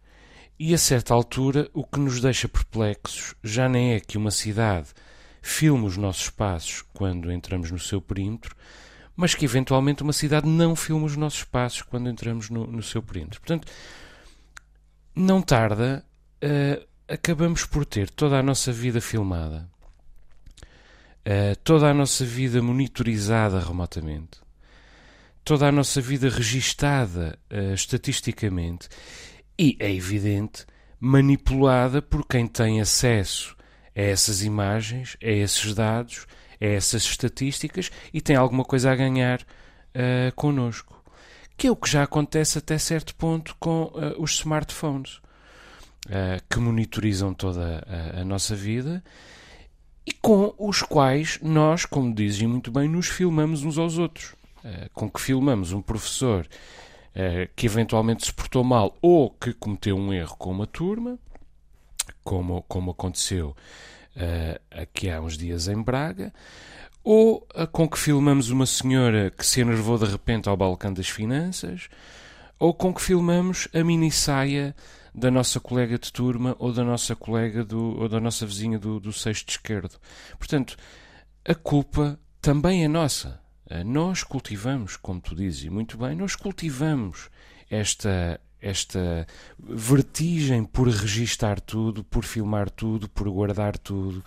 E 0.58 0.75
a 0.75 0.78
certa 0.78 1.14
altura, 1.14 1.70
o 1.73 1.85
que 1.85 2.00
nos 2.00 2.20
deixa 2.20 2.49
perplexos 2.49 3.37
já 3.44 3.68
nem 3.68 3.92
é 3.92 4.00
que 4.00 4.18
uma 4.18 4.32
cidade 4.32 4.88
filme 5.49 5.87
os 5.87 5.97
nossos 5.97 6.28
passos 6.28 6.83
quando 6.93 7.33
entramos 7.33 7.71
no 7.71 7.78
seu 7.78 8.00
perímetro, 8.00 8.55
mas 9.17 9.35
que 9.35 9.45
eventualmente 9.45 10.02
uma 10.02 10.12
cidade 10.12 10.47
não 10.47 10.76
filma 10.76 11.07
os 11.07 11.17
nossos 11.17 11.43
passos 11.43 11.83
quando 11.83 12.09
entramos 12.09 12.50
no, 12.50 12.67
no 12.67 12.83
seu 12.83 13.02
perímetro. 13.02 13.40
Portanto, 13.40 13.67
não 15.14 15.43
tarda, 15.43 16.05
uh, 16.45 16.87
acabamos 17.09 17.64
por 17.64 17.85
ter 17.85 18.11
toda 18.11 18.38
a 18.38 18.43
nossa 18.43 18.71
vida 18.71 19.00
filmada, 19.00 19.69
uh, 21.26 21.57
toda 21.64 21.88
a 21.90 21.95
nossa 21.95 22.25
vida 22.25 22.62
monitorizada 22.62 23.59
remotamente, 23.59 24.38
toda 25.43 25.67
a 25.67 25.73
nossa 25.73 26.00
vida 26.00 26.28
registada 26.28 27.38
uh, 27.50 27.73
estatisticamente 27.73 28.88
e, 29.59 29.76
é 29.81 29.93
evidente, 29.93 30.67
manipulada 31.00 32.00
por 32.02 32.25
quem 32.26 32.47
tem 32.47 32.81
acesso 32.81 33.58
a 33.99 34.02
essas 34.02 34.43
imagens, 34.43 35.17
a 35.21 35.28
esses 35.28 35.75
dados 35.75 36.26
a 36.61 36.67
essas 36.67 37.02
estatísticas 37.02 37.90
e 38.12 38.21
tem 38.21 38.37
alguma 38.37 38.64
coisa 38.64 38.90
a 38.90 38.97
ganhar 38.97 39.40
uh, 39.40 40.35
connosco. 40.35 41.02
Que 41.57 41.67
é 41.67 41.71
o 41.71 41.76
que 41.76 41.90
já 41.90 42.05
acontece 42.05 42.59
até 42.59 42.78
certo 42.78 43.14
ponto 43.14 43.57
com 43.59 43.85
uh, 43.85 44.21
os 44.23 44.33
smartphones, 44.33 45.17
uh, 46.07 46.43
que 46.49 46.59
monitorizam 46.59 47.35
toda 47.35 47.85
a, 47.87 48.21
a, 48.21 48.25
nossa 48.25 48.55
vida 48.55 49.02
e 50.07 50.12
com 50.12 50.55
os 50.59 50.83
quais 50.83 51.38
nós, 51.43 51.85
como 51.85 52.14
dizem 52.14 52.47
muito 52.47 52.71
bem, 52.71 52.88
nos 52.88 53.09
filmamos 53.09 53.64
uns 53.64 53.78
aos 53.78 53.99
outros. 53.99 54.37
Uh, 54.59 54.90
com 54.93 55.09
que 55.09 55.21
filmamos 55.21 55.73
um 55.73 55.81
professor 55.81 56.45
uh, 56.45 57.49
que 57.55 57.67
eventualmente 57.67 58.26
se 58.26 58.33
portou 58.33 58.64
mal 58.64 58.97
ou 59.00 59.31
que 59.31 59.52
cometeu 59.52 59.97
um 59.97 60.12
erro 60.12 60.37
com 60.37 60.50
uma 60.50 60.67
turma, 60.67 61.19
como, 62.28 62.62
como 62.68 62.90
aconteceu 62.90 63.56
uh, 64.14 64.61
aqui 64.82 65.08
há 65.08 65.18
uns 65.18 65.38
dias 65.38 65.66
em 65.66 65.82
Braga, 65.82 66.30
ou 67.02 67.49
com 67.73 67.88
que 67.88 67.99
filmamos 67.99 68.50
uma 68.50 68.66
senhora 68.66 69.30
que 69.30 69.47
se 69.47 69.62
enervou 69.62 69.97
de 69.97 70.04
repente 70.04 70.47
ao 70.47 70.54
balcão 70.54 70.92
das 70.92 71.08
finanças, 71.08 71.88
ou 72.58 72.75
com 72.75 72.92
que 72.92 73.00
filmamos 73.00 73.66
a 73.73 73.82
mini 73.82 74.11
saia 74.11 74.76
da 75.14 75.30
nossa 75.30 75.58
colega 75.58 75.99
de 75.99 76.12
turma 76.12 76.54
ou 76.58 76.70
da 76.70 76.85
nossa 76.85 77.16
colega 77.16 77.64
do, 77.64 77.99
ou 77.99 78.11
da 78.11 78.20
nossa 78.20 78.44
vizinha 78.44 78.78
do, 78.78 79.00
do 79.00 79.11
sexto 79.11 79.49
esquerdo. 79.49 79.99
Portanto, 80.38 80.76
a 81.47 81.54
culpa 81.54 82.20
também 82.42 82.85
é 82.85 82.88
nossa. 82.88 83.40
Eh, 83.70 83.82
nós 83.82 84.23
cultivamos, 84.23 84.99
como 84.99 85.18
tu 85.18 85.35
dizes, 85.35 85.64
e 85.64 85.70
muito 85.70 85.97
bem, 85.97 86.14
nós 86.14 86.37
cultivamos 86.37 87.30
esta, 87.70 88.38
esta 88.61 89.27
vertigem 89.59 90.65
por 90.65 90.88
registar 90.88 91.61
tudo, 91.61 92.03
por 92.05 92.25
filmar 92.25 92.71
tudo, 92.71 93.09
por 93.09 93.29
guardar 93.31 93.79
tudo. 93.79 94.19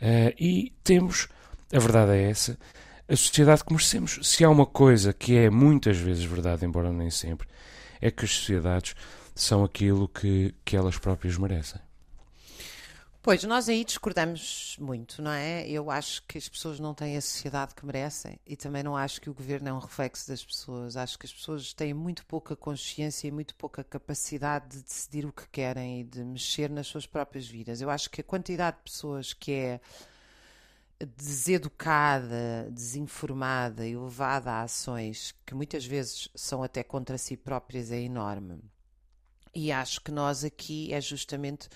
Uh, 0.00 0.34
e 0.38 0.72
temos, 0.82 1.28
a 1.72 1.78
verdade 1.78 2.12
é 2.12 2.30
essa, 2.30 2.58
a 3.08 3.16
sociedade 3.16 3.64
que 3.64 3.72
merecemos. 3.72 4.18
Se 4.22 4.44
há 4.44 4.50
uma 4.50 4.66
coisa 4.66 5.12
que 5.12 5.36
é 5.36 5.50
muitas 5.50 5.96
vezes 5.96 6.24
verdade, 6.24 6.64
embora 6.64 6.92
nem 6.92 7.10
sempre, 7.10 7.46
é 8.00 8.10
que 8.10 8.24
as 8.24 8.32
sociedades 8.32 8.94
são 9.34 9.64
aquilo 9.64 10.08
que, 10.08 10.54
que 10.64 10.76
elas 10.76 10.98
próprias 10.98 11.38
merecem. 11.38 11.80
Pois, 13.24 13.44
nós 13.44 13.68
aí 13.68 13.84
discordamos 13.84 14.76
muito, 14.80 15.22
não 15.22 15.30
é? 15.30 15.64
Eu 15.68 15.92
acho 15.92 16.24
que 16.24 16.36
as 16.36 16.48
pessoas 16.48 16.80
não 16.80 16.92
têm 16.92 17.16
a 17.16 17.20
sociedade 17.20 17.72
que 17.72 17.86
merecem 17.86 18.36
e 18.44 18.56
também 18.56 18.82
não 18.82 18.96
acho 18.96 19.20
que 19.20 19.30
o 19.30 19.34
governo 19.34 19.68
é 19.68 19.72
um 19.72 19.78
reflexo 19.78 20.26
das 20.26 20.44
pessoas. 20.44 20.96
Acho 20.96 21.16
que 21.16 21.26
as 21.26 21.32
pessoas 21.32 21.72
têm 21.72 21.94
muito 21.94 22.26
pouca 22.26 22.56
consciência 22.56 23.28
e 23.28 23.30
muito 23.30 23.54
pouca 23.54 23.84
capacidade 23.84 24.76
de 24.76 24.82
decidir 24.82 25.24
o 25.24 25.32
que 25.32 25.48
querem 25.50 26.00
e 26.00 26.04
de 26.04 26.24
mexer 26.24 26.68
nas 26.68 26.88
suas 26.88 27.06
próprias 27.06 27.46
vidas. 27.46 27.80
Eu 27.80 27.90
acho 27.90 28.10
que 28.10 28.20
a 28.20 28.24
quantidade 28.24 28.78
de 28.78 28.82
pessoas 28.82 29.32
que 29.32 29.52
é 29.52 29.80
deseducada, 31.16 32.68
desinformada 32.72 33.86
e 33.86 33.96
levada 33.96 34.50
a 34.50 34.62
ações 34.62 35.32
que 35.46 35.54
muitas 35.54 35.86
vezes 35.86 36.28
são 36.34 36.60
até 36.60 36.82
contra 36.82 37.16
si 37.16 37.36
próprias 37.36 37.92
é 37.92 38.00
enorme. 38.00 38.58
E 39.54 39.70
acho 39.70 40.00
que 40.00 40.10
nós 40.10 40.42
aqui 40.42 40.92
é 40.92 41.00
justamente 41.00 41.68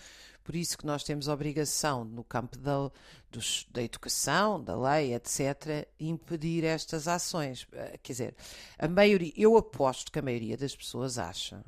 por 0.47 0.55
isso 0.55 0.79
que 0.79 0.87
nós 0.87 1.03
temos 1.03 1.27
obrigação, 1.27 2.05
no 2.05 2.23
campo 2.23 2.57
da, 2.57 2.89
dos, 3.33 3.67
da 3.69 3.83
educação, 3.83 4.63
da 4.63 4.79
lei, 4.79 5.13
etc., 5.13 5.89
impedir 5.99 6.63
estas 6.63 7.09
ações. 7.09 7.67
Eh, 7.73 7.99
quer 8.01 8.13
dizer, 8.13 8.37
a 8.79 8.87
maioria, 8.87 9.33
eu 9.37 9.57
aposto 9.57 10.13
que 10.13 10.21
a 10.21 10.23
maioria 10.23 10.57
das 10.57 10.77
pessoas 10.77 11.19
acha 11.19 11.65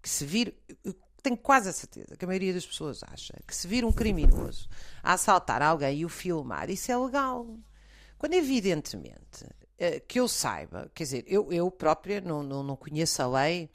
que 0.00 0.08
se 0.08 0.24
vir, 0.24 0.54
tenho 1.20 1.36
quase 1.36 1.70
a 1.70 1.72
certeza 1.72 2.16
que 2.16 2.24
a 2.24 2.28
maioria 2.28 2.54
das 2.54 2.64
pessoas 2.64 3.02
acha 3.02 3.34
que 3.44 3.54
se 3.54 3.66
vir 3.66 3.84
um 3.84 3.90
criminoso 3.90 4.68
a 5.02 5.14
assaltar 5.14 5.60
alguém 5.60 5.98
e 5.98 6.04
o 6.04 6.08
filmar, 6.08 6.70
isso 6.70 6.92
é 6.92 6.96
legal. 6.96 7.58
Quando 8.16 8.34
evidentemente 8.34 9.44
eh, 9.76 9.98
que 9.98 10.20
eu 10.20 10.28
saiba, 10.28 10.88
quer 10.94 11.02
dizer, 11.02 11.24
eu, 11.26 11.52
eu 11.52 11.68
própria 11.68 12.20
não, 12.20 12.44
não, 12.44 12.62
não 12.62 12.76
conheço 12.76 13.20
a 13.22 13.26
lei 13.26 13.68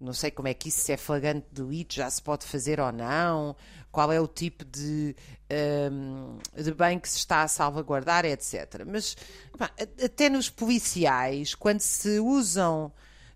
não 0.00 0.12
sei 0.12 0.30
como 0.30 0.48
é 0.48 0.54
que 0.54 0.68
isso, 0.68 0.90
é 0.90 0.96
flagrante 0.96 1.46
delito, 1.52 1.94
já 1.94 2.10
se 2.10 2.20
pode 2.20 2.44
fazer 2.46 2.80
ou 2.80 2.92
não, 2.92 3.56
qual 3.90 4.12
é 4.12 4.20
o 4.20 4.26
tipo 4.26 4.64
de, 4.64 5.14
um, 5.90 6.38
de 6.60 6.74
bem 6.74 6.98
que 6.98 7.08
se 7.08 7.18
está 7.18 7.42
a 7.42 7.48
salvaguardar, 7.48 8.24
etc. 8.24 8.84
Mas 8.86 9.16
até 10.04 10.28
nos 10.28 10.50
policiais, 10.50 11.54
quando 11.54 11.80
se 11.80 12.18
usam 12.18 12.92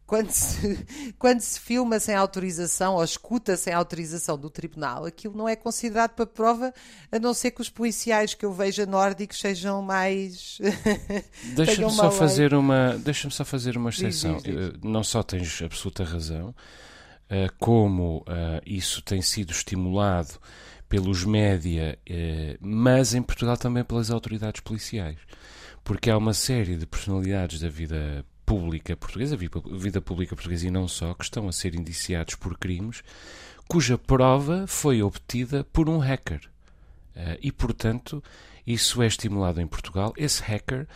quando 0.09 0.31
se, 0.31 0.87
quando 1.21 1.41
se 1.41 1.61
filma 1.61 2.00
sem 2.00 2.15
autorização 2.15 2.95
ou 2.95 3.05
escuta 3.05 3.57
sem 3.59 3.75
autorização 3.75 4.38
do 4.38 4.49
tribunal, 4.49 5.05
aquilo 5.05 5.37
não 5.37 5.47
é 5.47 5.55
considerado 5.55 6.12
para 6.12 6.27
prova, 6.27 6.73
a 7.12 7.19
não 7.19 7.35
ser 7.35 7.50
que 7.50 7.61
os 7.61 7.69
policiais 7.69 8.33
que 8.33 8.45
eu 8.45 8.53
veja 8.53 8.87
nórdicos 8.87 9.38
sejam 9.38 9.83
mais. 9.83 10.59
Deixa-me 11.55 11.91
só, 11.91 12.11
fazer 12.11 12.55
uma, 12.55 12.97
deixa 12.97 13.29
só 13.29 13.45
fazer 13.45 13.77
uma 13.77 13.91
exceção. 13.91 14.38
Diz, 14.38 14.45
diz, 14.45 14.73
diz. 14.73 14.81
Não 14.83 15.05
só 15.05 15.23
tens 15.23 15.61
absoluta 15.61 16.03
razão, 16.05 16.55
eh, 17.29 17.49
como 17.59 18.25
eh, 18.27 18.62
isso 18.65 19.03
tem 19.03 19.21
sido 19.21 19.53
estimulado 19.53 20.41
pelos 20.88 21.23
média, 21.23 21.99
eh, 22.09 22.57
mas 22.62 23.12
em 23.12 23.21
Portugal 23.21 23.59
também 23.59 23.85
pelas 23.85 24.11
autoridades 24.11 24.62
policiais. 24.62 25.19
Porque 25.85 26.09
há 26.09 26.17
uma 26.17 26.33
série 26.33 26.77
de 26.77 26.87
personalidades 26.87 27.61
da 27.61 27.69
vida 27.69 28.25
pública 28.49 28.97
portuguesa, 28.97 29.37
vida 29.37 30.00
pública 30.00 30.35
portuguesa 30.35 30.67
e 30.67 30.71
não 30.71 30.88
só, 30.88 31.12
que 31.12 31.23
estão 31.23 31.47
a 31.47 31.52
ser 31.52 31.75
indiciados 31.75 32.35
por 32.35 32.57
crimes 32.57 33.02
cuja 33.69 33.99
prova 33.99 34.67
foi 34.67 35.02
obtida 35.02 35.62
por 35.64 35.90
um 35.90 35.99
hacker. 35.99 36.40
Uh, 37.14 37.37
e, 37.43 37.52
portanto, 37.52 38.25
isso 38.67 39.02
é 39.02 39.07
estimulado 39.07 39.61
em 39.61 39.67
Portugal. 39.67 40.14
Esse 40.17 40.43
hacker 40.43 40.88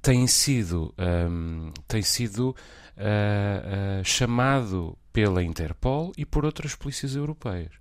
tem 0.00 0.28
sido, 0.28 0.94
um, 0.96 1.66
ehm, 1.66 1.72
tem 1.88 2.02
sido 2.02 2.50
uh, 2.50 4.00
uh, 4.00 4.04
chamado 4.04 4.96
pela 5.12 5.42
Interpol 5.42 6.12
e 6.16 6.24
por 6.24 6.44
outras 6.44 6.76
polícias 6.76 7.16
europeias. 7.16 7.72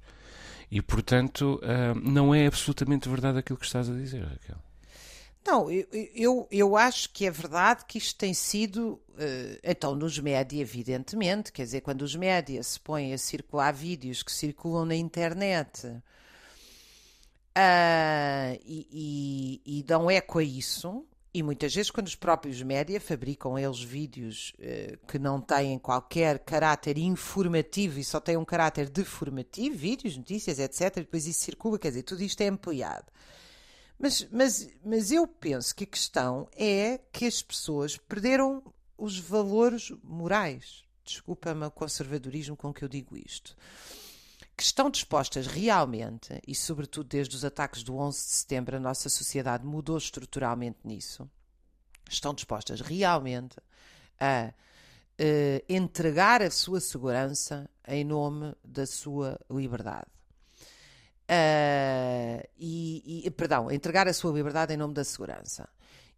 E, 0.71 0.81
portanto, 0.81 1.59
não 2.01 2.33
é 2.33 2.47
absolutamente 2.47 3.09
verdade 3.09 3.37
aquilo 3.37 3.59
que 3.59 3.65
estás 3.65 3.89
a 3.89 3.93
dizer, 3.93 4.23
Raquel. 4.23 4.70
Não, 5.45 5.71
eu, 5.71 5.87
eu, 6.13 6.47
eu, 6.51 6.77
acho 6.77 7.09
que 7.09 7.25
é 7.25 7.31
verdade 7.31 7.83
que 7.85 7.97
isto 7.97 8.15
tem 8.15 8.33
sido, 8.33 9.01
uh, 9.09 9.59
então, 9.63 9.95
nos 9.95 10.19
média, 10.19 10.61
evidentemente, 10.61 11.51
quer 11.51 11.63
dizer, 11.63 11.81
quando 11.81 12.03
os 12.03 12.15
média 12.15 12.61
se 12.61 12.79
põem 12.79 13.11
a 13.11 13.17
circular 13.17 13.73
vídeos 13.73 14.21
que 14.21 14.31
circulam 14.31 14.85
na 14.85 14.95
internet 14.95 15.87
uh, 15.87 16.01
e, 18.63 18.87
e, 19.65 19.79
e, 19.79 19.83
dão 19.83 20.11
eco 20.11 20.37
a 20.37 20.43
isso, 20.43 21.03
e 21.33 21.41
muitas 21.41 21.73
vezes 21.73 21.89
quando 21.89 22.07
os 22.07 22.15
próprios 22.15 22.61
média 22.61 23.01
fabricam 23.01 23.57
eles 23.57 23.81
vídeos 23.81 24.53
uh, 24.59 25.07
que 25.07 25.17
não 25.17 25.41
têm 25.41 25.79
qualquer 25.79 26.37
caráter 26.39 26.99
informativo 26.99 27.97
e 27.99 28.03
só 28.03 28.19
têm 28.19 28.37
um 28.37 28.45
caráter 28.45 28.89
deformativo, 28.89 29.75
vídeos, 29.75 30.15
notícias, 30.15 30.59
etc., 30.59 30.97
depois 30.97 31.25
isso 31.25 31.39
circula, 31.39 31.79
quer 31.79 31.87
dizer, 31.89 32.03
tudo 32.03 32.21
isto 32.21 32.41
é 32.41 32.47
ampliado. 32.47 33.11
Mas, 34.01 34.27
mas, 34.31 34.69
mas 34.83 35.11
eu 35.11 35.27
penso 35.27 35.75
que 35.75 35.83
a 35.83 35.87
questão 35.87 36.47
é 36.55 36.99
que 37.13 37.25
as 37.25 37.43
pessoas 37.43 37.97
perderam 37.97 38.63
os 38.97 39.19
valores 39.19 39.91
morais. 40.03 40.83
Desculpa-me 41.05 41.67
o 41.67 41.71
conservadorismo 41.71 42.57
com 42.57 42.73
que 42.73 42.83
eu 42.83 42.87
digo 42.87 43.15
isto. 43.15 43.55
Que 44.57 44.63
estão 44.63 44.89
dispostas 44.89 45.45
realmente, 45.45 46.41
e 46.47 46.55
sobretudo 46.55 47.09
desde 47.09 47.35
os 47.35 47.45
ataques 47.45 47.83
do 47.83 47.95
11 47.95 48.17
de 48.17 48.33
setembro, 48.33 48.77
a 48.77 48.79
nossa 48.79 49.07
sociedade 49.07 49.63
mudou 49.65 49.99
estruturalmente 49.99 50.79
nisso. 50.83 51.29
Estão 52.09 52.33
dispostas 52.33 52.81
realmente 52.81 53.55
a 54.19 54.51
uh, 54.51 55.65
entregar 55.69 56.41
a 56.41 56.49
sua 56.49 56.79
segurança 56.79 57.69
em 57.87 58.03
nome 58.03 58.55
da 58.63 58.87
sua 58.87 59.39
liberdade. 59.47 60.07
Uh, 61.29 62.45
e, 62.57 63.23
e, 63.25 63.31
perdão, 63.31 63.71
entregar 63.71 64.07
a 64.07 64.13
sua 64.13 64.33
liberdade 64.33 64.73
em 64.73 64.77
nome 64.77 64.93
da 64.93 65.03
segurança. 65.03 65.69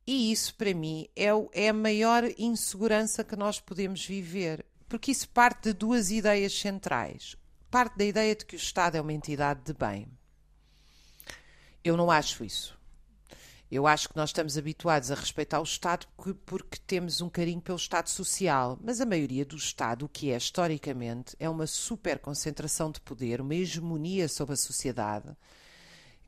E 0.05 0.31
isso, 0.31 0.55
para 0.55 0.73
mim, 0.73 1.07
é, 1.15 1.27
é 1.53 1.69
a 1.69 1.73
maior 1.73 2.23
insegurança 2.37 3.23
que 3.23 3.35
nós 3.35 3.59
podemos 3.59 4.05
viver, 4.05 4.65
porque 4.89 5.11
isso 5.11 5.29
parte 5.29 5.69
de 5.69 5.73
duas 5.73 6.11
ideias 6.11 6.53
centrais. 6.53 7.37
Parte 7.69 7.97
da 7.97 8.05
ideia 8.05 8.35
de 8.35 8.45
que 8.45 8.55
o 8.55 8.57
Estado 8.57 8.97
é 8.97 9.01
uma 9.01 9.13
entidade 9.13 9.61
de 9.63 9.73
bem. 9.73 10.07
Eu 11.83 11.97
não 11.97 12.11
acho 12.11 12.43
isso. 12.43 12.77
Eu 13.73 13.87
acho 13.87 14.07
que 14.07 14.15
nós 14.15 14.29
estamos 14.29 14.55
habituados 14.55 15.09
a 15.09 15.15
respeitar 15.15 15.59
o 15.59 15.63
Estado 15.63 16.05
porque, 16.45 16.77
temos 16.85 17.21
um 17.21 17.27
carinho 17.27 17.59
pelo 17.59 17.75
Estado 17.75 18.07
social, 18.07 18.77
mas 18.79 19.01
a 19.01 19.05
maioria 19.05 19.43
do 19.43 19.55
Estado, 19.55 20.05
o 20.05 20.07
que 20.07 20.31
é 20.31 20.37
historicamente, 20.37 21.35
é 21.39 21.49
uma 21.49 21.65
super 21.65 22.19
concentração 22.19 22.91
de 22.91 23.01
poder, 23.01 23.41
uma 23.41 23.55
hegemonia 23.55 24.27
sobre 24.29 24.53
a 24.53 24.57
sociedade, 24.57 25.35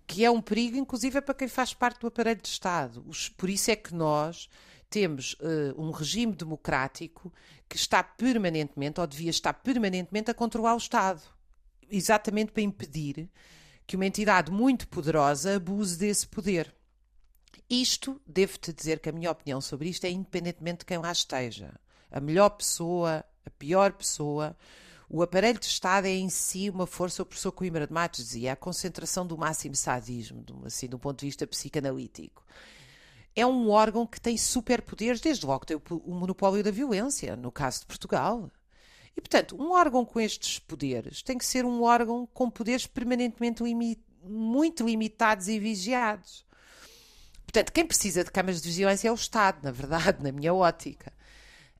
que 0.07 0.25
é 0.25 0.31
um 0.31 0.41
perigo, 0.41 0.75
inclusive, 0.75 1.21
para 1.21 1.35
quem 1.35 1.47
faz 1.47 1.71
parte 1.71 1.99
do 1.99 2.07
aparelho 2.07 2.41
de 2.41 2.47
Estado. 2.47 3.05
Por 3.37 3.47
isso 3.47 3.69
é 3.69 3.75
que 3.75 3.93
nós 3.93 4.49
temos 4.89 5.33
uh, 5.33 5.79
um 5.79 5.91
regime 5.91 6.33
democrático 6.33 7.31
que 7.69 7.75
está 7.75 8.01
permanentemente, 8.01 8.99
ou 8.99 9.05
devia 9.05 9.29
estar 9.29 9.53
permanentemente, 9.53 10.31
a 10.31 10.33
controlar 10.33 10.73
o 10.73 10.79
Estado, 10.79 11.21
exatamente 11.91 12.51
para 12.51 12.63
impedir 12.63 13.29
que 13.85 13.95
uma 13.95 14.07
entidade 14.07 14.51
muito 14.51 14.87
poderosa 14.87 15.57
abuse 15.57 15.95
desse 15.95 16.25
poder. 16.25 16.74
Isto, 17.69 18.21
devo-te 18.27 18.71
dizer 18.71 18.99
que 18.99 19.09
a 19.09 19.11
minha 19.11 19.31
opinião 19.31 19.59
sobre 19.59 19.89
isto 19.89 20.05
é 20.05 20.09
independentemente 20.09 20.79
de 20.79 20.85
quem 20.85 20.97
lá 20.97 21.11
esteja. 21.11 21.73
A 22.11 22.19
melhor 22.19 22.49
pessoa, 22.49 23.25
a 23.45 23.49
pior 23.49 23.91
pessoa, 23.93 24.55
O 25.09 25.21
aparelho 25.21 25.59
de 25.59 25.65
Estado 25.65 26.07
é 26.07 26.11
em 26.11 26.29
si 26.29 26.69
uma 26.69 26.87
força, 26.87 27.21
o 27.21 27.25
professor 27.25 27.51
Coimbra 27.51 27.85
de 27.85 27.93
Matos 27.93 28.23
dizia, 28.23 28.53
a 28.53 28.55
concentração 28.55 29.25
do 29.25 29.37
máximo 29.37 29.75
sadismo, 29.75 30.43
assim, 30.65 30.87
do 30.87 30.97
ponto 30.97 31.19
de 31.19 31.27
vista 31.27 31.45
psicanalítico. 31.45 32.43
É 33.35 33.45
um 33.45 33.69
órgão 33.69 34.07
que 34.07 34.19
tem 34.19 34.37
superpoderes, 34.37 35.21
desde 35.21 35.45
logo 35.45 35.65
tem 35.65 35.77
o 35.77 36.11
monopólio 36.11 36.63
da 36.63 36.71
violência, 36.71 37.35
no 37.35 37.51
caso 37.51 37.81
de 37.81 37.85
Portugal. 37.85 38.49
E, 39.15 39.21
portanto, 39.21 39.55
um 39.61 39.71
órgão 39.71 40.03
com 40.05 40.19
estes 40.19 40.59
poderes 40.59 41.21
tem 41.21 41.37
que 41.37 41.45
ser 41.45 41.65
um 41.65 41.83
órgão 41.83 42.27
com 42.33 42.49
poderes 42.49 42.87
permanentemente 42.87 43.63
limi 43.63 44.03
muito 44.23 44.83
limitados 44.83 45.47
e 45.47 45.59
vigiados. 45.59 46.44
Portanto, 47.55 47.71
quem 47.71 47.87
precisa 47.87 48.21
de 48.21 48.31
câmaras 48.31 48.61
de 48.61 48.67
vigilância 48.67 49.07
é 49.07 49.11
o 49.13 49.15
Estado, 49.15 49.59
na 49.63 49.71
verdade, 49.71 50.17
na 50.21 50.29
minha 50.29 50.53
ótica. 50.53 51.13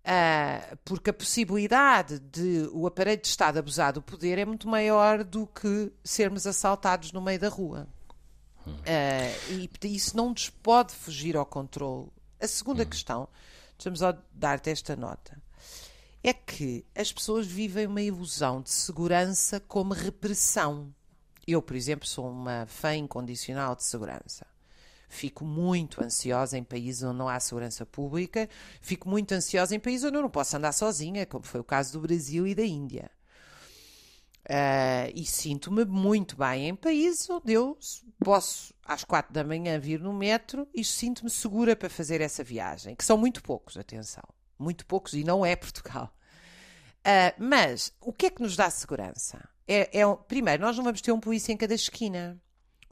Uh, 0.05 0.77
porque 0.85 1.09
a 1.09 1.13
possibilidade 1.13 2.17
de 2.19 2.69
o 2.71 2.87
aparelho 2.87 3.21
de 3.21 3.27
Estado 3.27 3.57
abusar 3.57 3.91
do 3.91 4.01
poder 4.01 4.37
é 4.37 4.45
muito 4.45 4.69
maior 4.69 5.21
do 5.21 5.45
que 5.45 5.91
sermos 6.01 6.47
assaltados 6.47 7.11
no 7.11 7.19
meio 7.19 7.37
da 7.37 7.49
rua. 7.49 7.89
Uh, 8.65 9.51
e 9.51 9.69
isso 9.93 10.15
não 10.15 10.29
nos 10.29 10.49
pode 10.49 10.93
fugir 10.93 11.35
ao 11.35 11.45
controle. 11.45 12.07
A 12.39 12.47
segunda 12.47 12.83
hum. 12.83 12.85
questão, 12.85 13.27
estamos 13.77 14.01
a 14.01 14.17
dar-te 14.31 14.69
esta 14.69 14.95
nota, 14.95 15.37
é 16.23 16.31
que 16.31 16.85
as 16.95 17.11
pessoas 17.11 17.45
vivem 17.45 17.85
uma 17.85 18.01
ilusão 18.01 18.61
de 18.61 18.71
segurança 18.71 19.59
como 19.59 19.93
repressão. 19.93 20.95
Eu, 21.45 21.61
por 21.61 21.75
exemplo, 21.75 22.07
sou 22.07 22.29
uma 22.29 22.65
fã 22.65 22.95
incondicional 22.95 23.75
de 23.75 23.83
segurança. 23.83 24.54
Fico 25.07 25.45
muito 25.45 26.03
ansiosa 26.03 26.57
em 26.57 26.63
países 26.63 27.03
onde 27.03 27.17
não 27.17 27.29
há 27.29 27.39
segurança 27.39 27.85
pública, 27.85 28.49
fico 28.81 29.09
muito 29.09 29.33
ansiosa 29.33 29.75
em 29.75 29.79
países 29.79 30.05
onde 30.05 30.17
eu 30.17 30.21
não 30.21 30.29
posso 30.29 30.57
andar 30.57 30.71
sozinha, 30.71 31.25
como 31.25 31.45
foi 31.45 31.59
o 31.59 31.63
caso 31.63 31.93
do 31.93 32.01
Brasil 32.01 32.47
e 32.47 32.55
da 32.55 32.65
Índia. 32.65 33.09
Uh, 34.47 35.09
e 35.15 35.25
sinto-me 35.25 35.85
muito 35.85 36.37
bem 36.37 36.69
em 36.69 36.75
países 36.75 37.27
onde 37.31 37.51
eu 37.51 37.75
posso, 38.23 38.75
às 38.85 39.03
quatro 39.03 39.33
da 39.33 39.43
manhã, 39.43 39.79
vir 39.79 39.99
no 39.99 40.13
metro 40.13 40.67
e 40.71 40.83
sinto-me 40.83 41.31
segura 41.31 41.75
para 41.75 41.89
fazer 41.89 42.21
essa 42.21 42.43
viagem, 42.43 42.95
que 42.95 43.03
são 43.03 43.17
muito 43.17 43.41
poucos, 43.41 43.75
atenção, 43.75 44.23
muito 44.59 44.85
poucos, 44.85 45.13
e 45.13 45.23
não 45.23 45.43
é 45.43 45.55
Portugal. 45.55 46.15
Uh, 46.99 47.33
mas 47.39 47.91
o 47.99 48.13
que 48.13 48.27
é 48.27 48.29
que 48.29 48.41
nos 48.41 48.55
dá 48.55 48.69
segurança? 48.69 49.49
É, 49.67 49.99
é, 49.99 50.15
primeiro, 50.27 50.61
nós 50.61 50.77
não 50.77 50.83
vamos 50.83 51.01
ter 51.01 51.11
um 51.11 51.19
polícia 51.19 51.51
em 51.51 51.57
cada 51.57 51.73
esquina. 51.73 52.39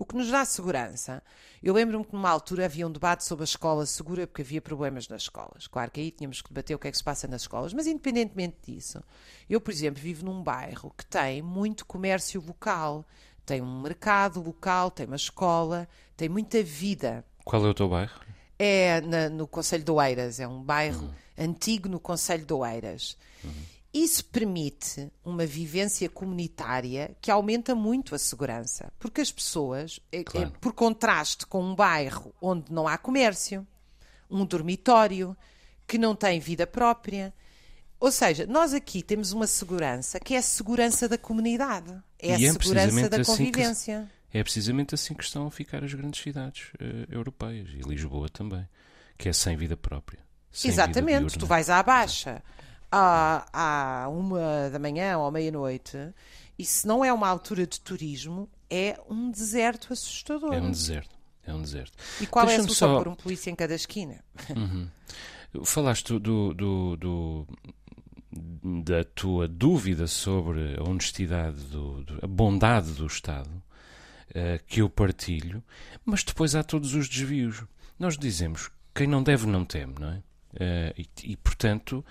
O 0.03 0.05
que 0.05 0.17
nos 0.17 0.29
dá 0.29 0.43
segurança. 0.43 1.24
Eu 1.63 1.74
lembro-me 1.74 2.03
que 2.03 2.12
numa 2.12 2.29
altura 2.29 2.65
havia 2.65 2.86
um 2.86 2.91
debate 2.91 3.24
sobre 3.24 3.43
a 3.43 3.45
escola 3.45 3.86
segura 3.86 4.27
porque 4.27 4.41
havia 4.41 4.62
problemas 4.62 5.07
nas 5.07 5.22
escolas. 5.22 5.65
Claro 5.65 5.89
que 5.91 6.01
aí 6.01 6.12
tínhamos 6.12 6.41
que 6.41 6.50
debater 6.50 6.75
o 6.75 6.79
que 6.79 6.89
é 6.89 6.91
que 6.91 6.98
se 6.98 7.03
passa 7.03 7.25
nas 7.25 7.43
escolas, 7.43 7.74
mas 7.74 7.88
independentemente 7.88 8.57
disso, 8.67 9.01
eu, 9.50 9.62
por 9.62 9.72
exemplo, 9.72 10.03
vivo 10.03 10.25
num 10.25 10.43
bairro 10.43 10.93
que 10.98 11.05
tem 11.05 11.41
muito 11.41 11.86
comércio 11.86 12.43
local, 12.45 13.05
tem 13.45 13.62
um 13.62 13.79
mercado 13.79 14.41
local, 14.41 14.91
tem 14.91 15.05
uma 15.05 15.15
escola, 15.15 15.88
tem 16.17 16.27
muita 16.27 16.62
vida. 16.62 17.24
Qual 17.45 17.65
é 17.65 17.69
o 17.69 17.74
teu 17.74 17.88
bairro? 17.88 18.19
É 18.60 19.00
na, 19.00 19.29
no 19.29 19.48
Conselho 19.48 19.86
de 19.86 19.91
Oeiras, 19.91 20.41
é 20.41 20.45
um 20.45 20.62
bairro 20.62 21.05
uhum. 21.05 21.13
antigo 21.45 21.88
no 21.88 21.98
Conselho 22.01 22.45
de 22.45 22.53
Oeiras. 22.53 23.17
Uhum. 23.41 23.53
Isso 23.93 24.25
permite 24.25 25.12
uma 25.23 25.45
vivência 25.45 26.09
comunitária 26.09 27.15
que 27.21 27.29
aumenta 27.29 27.75
muito 27.75 28.15
a 28.15 28.17
segurança, 28.17 28.91
porque 28.97 29.21
as 29.21 29.31
pessoas, 29.31 30.00
é, 30.12 30.21
é 30.21 30.23
claro. 30.23 30.47
é, 30.47 30.59
por 30.59 30.73
contraste 30.73 31.45
com 31.45 31.63
um 31.63 31.75
bairro 31.75 32.33
onde 32.41 32.71
não 32.71 32.88
há 32.88 32.97
comércio, 32.97 33.67
um 34.31 34.43
dormitório, 34.45 35.38
que 35.85 36.00
não 36.00 36.15
tem 36.15 36.39
vida 36.39 36.65
própria. 36.65 37.31
Ou 38.00 38.12
seja, 38.12 38.47
nós 38.47 38.73
aqui 38.73 39.03
temos 39.03 39.31
uma 39.31 39.45
segurança 39.45 40.19
que 40.19 40.33
é 40.33 40.39
a 40.39 40.41
segurança 40.41 41.07
da 41.07 41.17
comunidade, 41.17 41.93
é 42.17 42.29
e 42.29 42.47
a 42.47 42.50
é 42.50 42.51
segurança 42.51 43.09
da 43.09 43.23
convivência. 43.23 44.00
Assim 44.00 44.07
que, 44.31 44.38
é 44.39 44.43
precisamente 44.43 44.95
assim 44.95 45.13
que 45.13 45.23
estão 45.23 45.45
a 45.45 45.51
ficar 45.51 45.84
as 45.84 45.93
grandes 45.93 46.19
cidades 46.19 46.71
uh, 46.82 47.13
europeias 47.13 47.69
e 47.69 47.88
Lisboa 47.88 48.27
também, 48.27 48.67
que 49.19 49.29
é 49.29 49.34
sem 49.34 49.56
vida 49.56 49.77
própria. 49.77 50.19
Sem 50.51 50.71
Exatamente, 50.71 51.25
vida 51.25 51.39
tu 51.39 51.45
vais 51.45 51.69
à 51.69 51.84
Baixa 51.84 52.41
à, 52.93 54.03
à 54.03 54.08
uma 54.10 54.69
da 54.69 54.77
manhã 54.77 55.17
ou 55.17 55.25
à 55.25 55.32
meia-noite, 55.32 55.97
e 56.58 56.63
se 56.63 56.86
não 56.86 57.03
é 57.03 57.12
uma 57.12 57.27
altura 57.27 57.65
de 57.65 57.79
turismo, 57.82 58.47
é 58.69 58.99
um 59.10 59.32
deserto 59.32 59.91
assustador. 59.91 60.53
É 60.53 60.62
um 60.62 60.69
deserto. 60.69 61.15
É 61.45 61.53
um 61.53 61.62
deserto. 61.62 61.97
E 62.21 62.27
qual 62.27 62.47
é 62.47 62.56
a 62.56 62.60
solução? 62.62 62.89
Só... 62.89 62.97
Pôr 63.03 63.08
um 63.08 63.15
polícia 63.15 63.49
em 63.49 63.56
cada 63.56 63.73
esquina. 63.73 64.23
Uhum. 64.56 64.88
Falaste 65.65 66.19
do, 66.19 66.53
do, 66.53 66.95
do, 66.95 67.47
da 68.84 69.03
tua 69.03 69.47
dúvida 69.47 70.08
sobre 70.08 70.77
a 70.77 70.84
honestidade, 70.88 71.60
do, 71.65 72.06
a 72.21 72.27
bondade 72.27 72.91
do 72.93 73.08
Estado, 73.08 73.49
uh, 73.49 74.63
que 74.67 74.82
eu 74.82 74.89
partilho, 74.89 75.63
mas 76.06 76.23
depois 76.23 76.56
há 76.56 76.63
todos 76.63 76.93
os 76.93 77.10
desvios. 77.10 77.63
Nós 77.99 78.17
dizemos 78.17 78.71
quem 78.95 79.08
não 79.08 79.23
deve 79.23 79.47
não 79.47 79.65
teme, 79.65 79.95
não 79.99 80.10
é? 80.10 80.17
Uh, 80.53 80.93
e, 80.97 81.32
e, 81.32 81.38
portanto, 81.38 82.06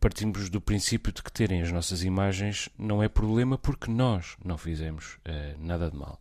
partimos 0.00 0.50
do 0.50 0.60
princípio 0.60 1.12
de 1.12 1.22
que 1.22 1.32
terem 1.32 1.62
as 1.62 1.70
nossas 1.70 2.02
imagens 2.02 2.68
não 2.76 3.02
é 3.02 3.08
problema 3.08 3.56
porque 3.56 3.90
nós 3.90 4.36
não 4.44 4.58
fizemos 4.58 5.18
uh, 5.26 5.56
nada 5.58 5.90
de 5.90 5.96
mal. 5.96 6.20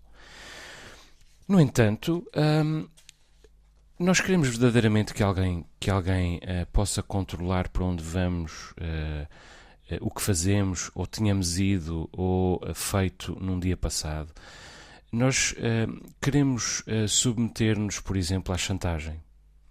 No 1.48 1.60
entanto, 1.60 2.24
um, 2.36 2.88
nós 3.98 4.22
queremos 4.22 4.50
verdadeiramente 4.50 5.14
que 5.14 5.24
alguém, 5.24 5.66
que 5.80 5.90
alguém 5.90 6.38
uh, 6.38 6.66
possa 6.72 7.02
controlar 7.02 7.70
para 7.70 7.84
onde 7.84 8.04
vamos, 8.04 8.72
uh, 8.72 9.28
o 10.00 10.12
que 10.12 10.22
fazemos, 10.22 10.92
ou 10.94 11.08
tenhamos 11.08 11.58
ido 11.58 12.08
ou 12.12 12.62
feito 12.76 13.36
num 13.42 13.60
dia 13.60 13.76
passado. 13.76 14.32
Nós 15.12 15.56
queremos 16.22 16.84
submeter-nos, 17.08 18.00
por 18.00 18.16
exemplo, 18.16 18.54
à 18.54 18.58
chantagem 18.60 19.20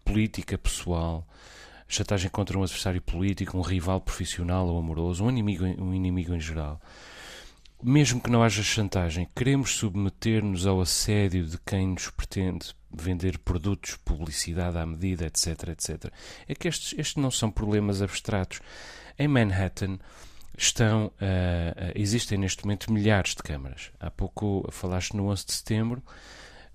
política, 0.04 0.58
pessoal, 0.58 1.24
chantagem 1.88 2.30
contra 2.30 2.58
um 2.58 2.62
adversário 2.62 3.00
político, 3.00 3.56
um 3.56 3.62
rival 3.62 4.00
profissional 4.00 4.68
ou 4.68 4.78
amoroso, 4.78 5.24
um 5.24 5.30
inimigo, 5.30 5.64
um 5.64 5.94
inimigo 5.94 6.34
em 6.34 6.40
geral. 6.40 6.80
Mesmo 7.82 8.20
que 8.20 8.30
não 8.30 8.42
haja 8.42 8.62
chantagem, 8.62 9.28
queremos 9.34 9.76
submeter-nos 9.76 10.66
ao 10.66 10.80
assédio 10.80 11.46
de 11.46 11.58
quem 11.58 11.88
nos 11.88 12.10
pretende 12.10 12.74
vender 12.92 13.38
produtos, 13.38 13.96
publicidade 13.96 14.76
à 14.76 14.84
medida, 14.84 15.26
etc, 15.26 15.68
etc. 15.68 16.12
É 16.48 16.54
que 16.54 16.66
estes, 16.66 16.98
estes 16.98 17.16
não 17.16 17.30
são 17.30 17.50
problemas 17.50 18.02
abstratos. 18.02 18.60
Em 19.18 19.28
Manhattan 19.28 19.98
estão, 20.56 21.06
uh, 21.06 21.10
uh, 21.10 21.92
existem 21.94 22.36
neste 22.36 22.64
momento 22.64 22.92
milhares 22.92 23.34
de 23.34 23.42
câmaras. 23.42 23.92
Há 24.00 24.10
pouco 24.10 24.68
falaste 24.72 25.14
no 25.14 25.28
11 25.28 25.46
de 25.46 25.52
setembro. 25.52 26.02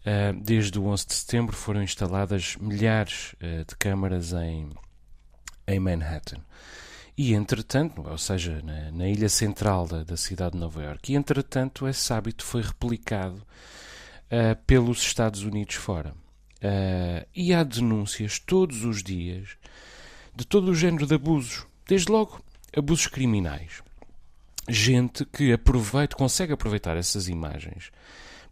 Uh, 0.05 0.39
desde 0.41 0.79
o 0.79 0.85
11 0.85 1.07
de 1.07 1.13
setembro 1.13 1.55
foram 1.55 1.83
instaladas 1.83 2.55
milhares 2.57 3.35
de 3.39 3.75
câmaras 3.77 4.33
em, 4.33 4.69
em 5.67 5.79
Manhattan. 5.79 6.41
E, 7.17 7.33
entretanto, 7.33 8.03
ou 8.07 8.17
seja, 8.17 8.61
na, 8.63 8.91
na 8.91 9.07
ilha 9.07 9.29
central 9.29 9.87
da, 9.87 10.03
da, 10.03 10.17
cidade 10.17 10.53
de 10.53 10.59
Nova 10.59 10.81
York, 10.81 11.11
e, 11.11 11.15
entretanto, 11.15 11.87
esse 11.87 12.11
hábito 12.11 12.43
foi 12.43 12.61
replicado 12.63 13.37
uh, 13.37 14.55
pelos 14.65 15.01
Estados 15.01 15.43
Unidos 15.43 15.75
fora. 15.75 16.11
Uh, 16.57 17.27
e 17.35 17.53
há 17.53 17.63
denúncias 17.63 18.39
todos 18.39 18.83
os 18.83 19.03
dias 19.03 19.57
de 20.35 20.45
todo 20.45 20.71
o 20.71 20.75
género 20.75 21.05
de 21.05 21.13
abusos, 21.13 21.67
desde 21.87 22.11
logo 22.11 22.43
abusos 22.75 23.07
criminais. 23.07 23.83
Gente 24.67 25.25
que 25.25 25.51
aproveita, 25.53 26.15
consegue 26.15 26.53
aproveitar 26.53 26.97
essas 26.97 27.27
imagens 27.27 27.91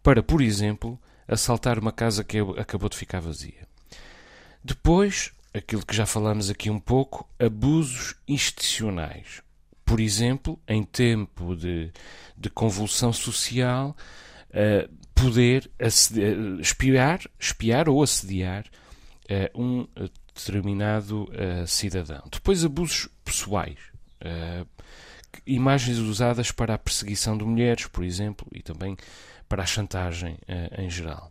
para, 0.02 0.22
por 0.22 0.40
exemplo, 0.40 1.00
assaltar 1.26 1.78
uma 1.78 1.90
casa 1.90 2.22
que 2.22 2.38
acabou 2.58 2.88
de 2.88 2.96
ficar 2.96 3.20
vazia. 3.20 3.66
Depois, 4.62 5.32
aquilo 5.54 5.84
que 5.84 5.94
já 5.94 6.06
falamos 6.06 6.50
aqui 6.50 6.70
um 6.70 6.78
pouco, 6.78 7.28
abusos 7.38 8.14
institucionais. 8.26 9.42
Por 9.84 10.00
exemplo, 10.00 10.58
em 10.66 10.82
tempo 10.82 11.54
de, 11.54 11.92
de 12.36 12.48
convulsão 12.48 13.12
social, 13.12 13.96
uh, 14.50 14.96
poder 15.14 15.70
assediar, 15.78 16.60
espiar, 16.60 17.20
espiar 17.38 17.88
ou 17.88 18.02
assediar 18.02 18.64
uh, 18.64 19.60
um 19.62 19.86
determinado 20.34 21.24
uh, 21.24 21.66
cidadão. 21.66 22.22
Depois, 22.30 22.64
abusos 22.64 23.08
pessoais. 23.24 23.78
imagens 25.46 25.98
usadas 25.98 26.50
para 26.50 26.74
a 26.74 26.78
perseguição 26.78 27.36
de 27.36 27.44
mulheres, 27.44 27.86
por 27.86 28.04
exemplo, 28.04 28.46
e 28.52 28.62
também 28.62 28.96
para 29.48 29.62
a 29.62 29.66
chantagem 29.66 30.38
em 30.78 30.88
geral. 30.88 31.30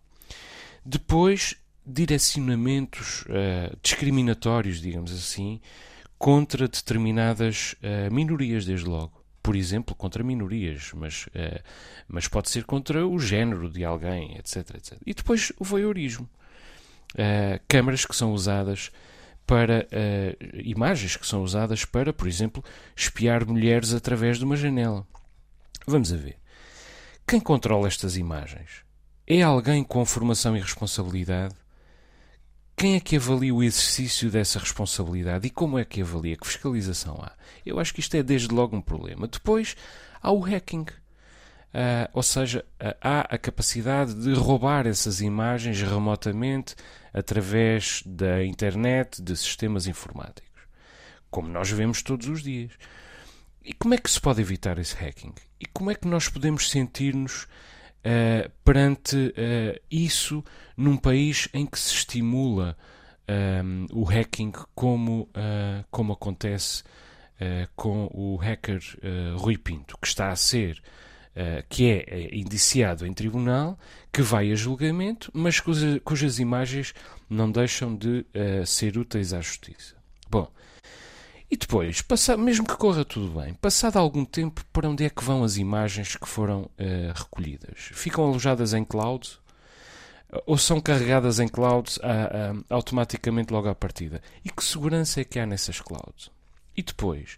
Depois, 0.86 1.56
direcionamentos 1.86 3.24
uh, 3.24 3.78
discriminatórios, 3.82 4.82
digamos 4.82 5.12
assim, 5.12 5.60
contra 6.17 6.67
determinadas 6.67 7.74
uh, 7.74 8.13
minorias, 8.13 8.65
desde 8.65 8.88
logo. 8.88 9.22
Por 9.41 9.56
exemplo, 9.56 9.96
contra 9.96 10.24
minorias, 10.24 10.91
mas, 10.94 11.26
uh, 11.28 11.62
mas 12.08 12.28
pode 12.28 12.50
ser 12.50 12.63
contra 12.63 13.06
o 13.08 13.20
género 13.20 13.70
de 13.70 13.84
alguém, 13.84 14.38
etc. 14.38 14.76
etc. 14.76 14.98
E 15.06 15.13
depois 15.13 15.52
o 15.60 15.63
voyeurismo. 15.63 16.30
câmaras 17.67 18.06
que 18.06 18.15
são 18.15 18.32
usadas 18.32 18.91
para 19.46 19.86
imagens 20.63 21.17
que 21.17 21.28
são 21.28 21.44
usadas 21.44 21.84
para, 21.84 22.13
por 22.13 22.26
exemplo, 22.26 22.63
espiar 22.96 23.46
mulheres 23.46 23.94
através 23.94 24.38
de 24.38 24.46
uma 24.46 24.56
janela. 24.56 25.06
Vamos 25.86 26.13
a 26.13 26.15
ver. 26.15 26.38
Quem 27.28 27.39
controla 27.39 27.88
estas 27.88 28.15
imagens? 28.15 28.84
É 29.28 29.41
alguém 29.41 29.84
com 29.84 30.06
formação 30.06 30.56
e 30.56 30.62
responsabilidade? 30.62 31.56
Quem 32.76 32.96
é 32.96 33.00
que 33.00 33.16
avalia 33.16 33.54
o 33.54 33.64
exercício 33.64 34.30
dessa 34.32 34.60
responsabilidade 34.60 35.46
e 35.46 35.50
como 35.50 35.78
é 35.78 35.86
que 35.86 36.02
avalia? 36.02 36.36
Que 36.36 36.48
fiscalização 36.48 37.22
há? 37.22 37.34
Eu 37.66 37.80
acho 37.80 37.94
que 37.94 38.00
isto 38.00 38.16
é 38.16 38.24
desde 38.24 38.54
logo 38.54 38.76
um 38.76 38.82
problema. 38.82 39.28
Depois 39.28 39.76
há 40.22 40.32
o 40.32 40.40
hacking. 40.40 40.86
Uh, 41.74 42.10
ou 42.12 42.24
seja, 42.24 42.66
uh, 42.82 42.98
há 43.00 43.22
a 43.22 43.38
capacidade 43.38 44.14
de 44.14 44.34
roubar 44.34 44.86
essas 44.88 45.22
imagens 45.22 45.82
remotamente 45.82 46.76
através 47.14 48.04
da 48.06 48.44
internet, 48.44 49.22
de 49.22 49.38
sistemas 49.38 49.88
informáticos, 49.88 50.62
como 51.30 51.48
nós 51.48 51.70
vemos 51.70 52.02
todos 52.02 52.28
os 52.28 52.44
dias. 52.44 52.74
E 53.64 53.74
como 53.74 53.94
é 53.94 53.98
que 53.98 54.12
se 54.12 54.20
pode 54.20 54.42
evitar 54.42 54.78
esse 54.80 54.96
hacking? 54.96 55.34
E 55.60 55.66
como 55.68 55.92
é 55.92 55.96
que 55.96 56.08
nós 56.08 56.28
podemos 56.28 56.70
sentir-nos 56.70 57.48
uh, 58.06 58.50
perante 58.64 59.16
uh, 59.16 59.82
isso 59.90 60.44
num 60.76 60.98
país 60.98 61.48
em 61.54 61.66
que 61.66 61.80
se 61.80 61.94
estimula 61.94 62.78
um, 63.64 63.86
o 63.92 64.04
hacking 64.04 64.52
como, 64.76 65.30
uh, 65.36 65.86
como 65.90 66.14
acontece 66.14 66.84
com 67.76 68.08
o 68.14 68.36
hacker 68.36 68.80
Rui 69.36 69.58
Pinto, 69.58 69.98
que 70.00 70.06
está 70.06 70.30
a 70.30 70.36
ser 70.36 70.80
que 71.68 71.90
é 71.90 72.36
indiciado 72.36 73.04
em 73.04 73.12
tribunal, 73.12 73.80
que 74.14 74.22
vai 74.22 74.52
a 74.52 74.56
julgamento, 74.56 75.32
mas 75.34 75.60
cuja, 75.60 76.00
cujas 76.02 76.38
imagens 76.38 76.94
não 77.28 77.52
deixam 77.52 77.96
de 77.96 78.28
ser 78.64 78.96
úteis 78.96 79.34
à 79.34 79.42
justiça. 79.42 80.01
E 81.52 81.58
depois, 81.58 82.02
mesmo 82.40 82.66
que 82.66 82.78
corra 82.78 83.04
tudo 83.04 83.42
bem, 83.42 83.54
passado 83.56 83.98
algum 83.98 84.24
tempo, 84.24 84.64
para 84.72 84.88
onde 84.88 85.04
é 85.04 85.10
que 85.10 85.22
vão 85.22 85.44
as 85.44 85.58
imagens 85.58 86.16
que 86.16 86.28
foram 86.28 86.62
uh, 86.62 87.14
recolhidas? 87.14 87.90
Ficam 87.92 88.24
alojadas 88.24 88.74
em 88.74 88.86
cloud? 88.86 89.38
Ou 90.46 90.58
são 90.58 90.80
carregadas 90.80 91.42
em 91.42 91.48
cloud 91.50 92.00
automaticamente 92.70 93.52
logo 93.52 93.68
à 93.68 93.76
partida? 93.76 94.22
E 94.46 94.50
que 94.50 94.64
segurança 94.64 95.20
é 95.20 95.26
que 95.26 95.38
há 95.38 95.46
nessas 95.46 95.82
clouds? 95.82 96.32
E 96.74 96.82
depois, 96.82 97.38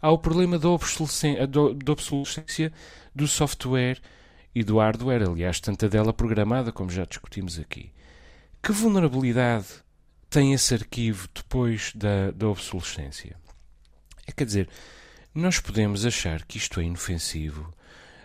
há 0.00 0.10
o 0.10 0.18
problema 0.18 0.58
da 0.58 0.68
obsolescência, 0.68 1.46
da 1.46 1.92
obsolescência 1.92 2.72
do 3.14 3.28
software 3.28 4.00
e 4.52 4.64
do 4.64 4.78
hardware, 4.78 5.22
aliás, 5.22 5.60
tanta 5.60 5.88
dela 5.88 6.12
programada, 6.12 6.72
como 6.72 6.90
já 6.90 7.04
discutimos 7.04 7.60
aqui. 7.60 7.92
Que 8.60 8.72
vulnerabilidade 8.72 9.68
tem 10.28 10.52
esse 10.52 10.74
arquivo 10.74 11.28
depois 11.32 11.92
da, 11.94 12.32
da 12.32 12.48
obsolescência? 12.48 13.40
É, 14.26 14.32
quer 14.32 14.44
dizer, 14.44 14.68
nós 15.34 15.58
podemos 15.58 16.04
achar 16.04 16.44
que 16.44 16.58
isto 16.58 16.80
é 16.80 16.84
inofensivo 16.84 17.72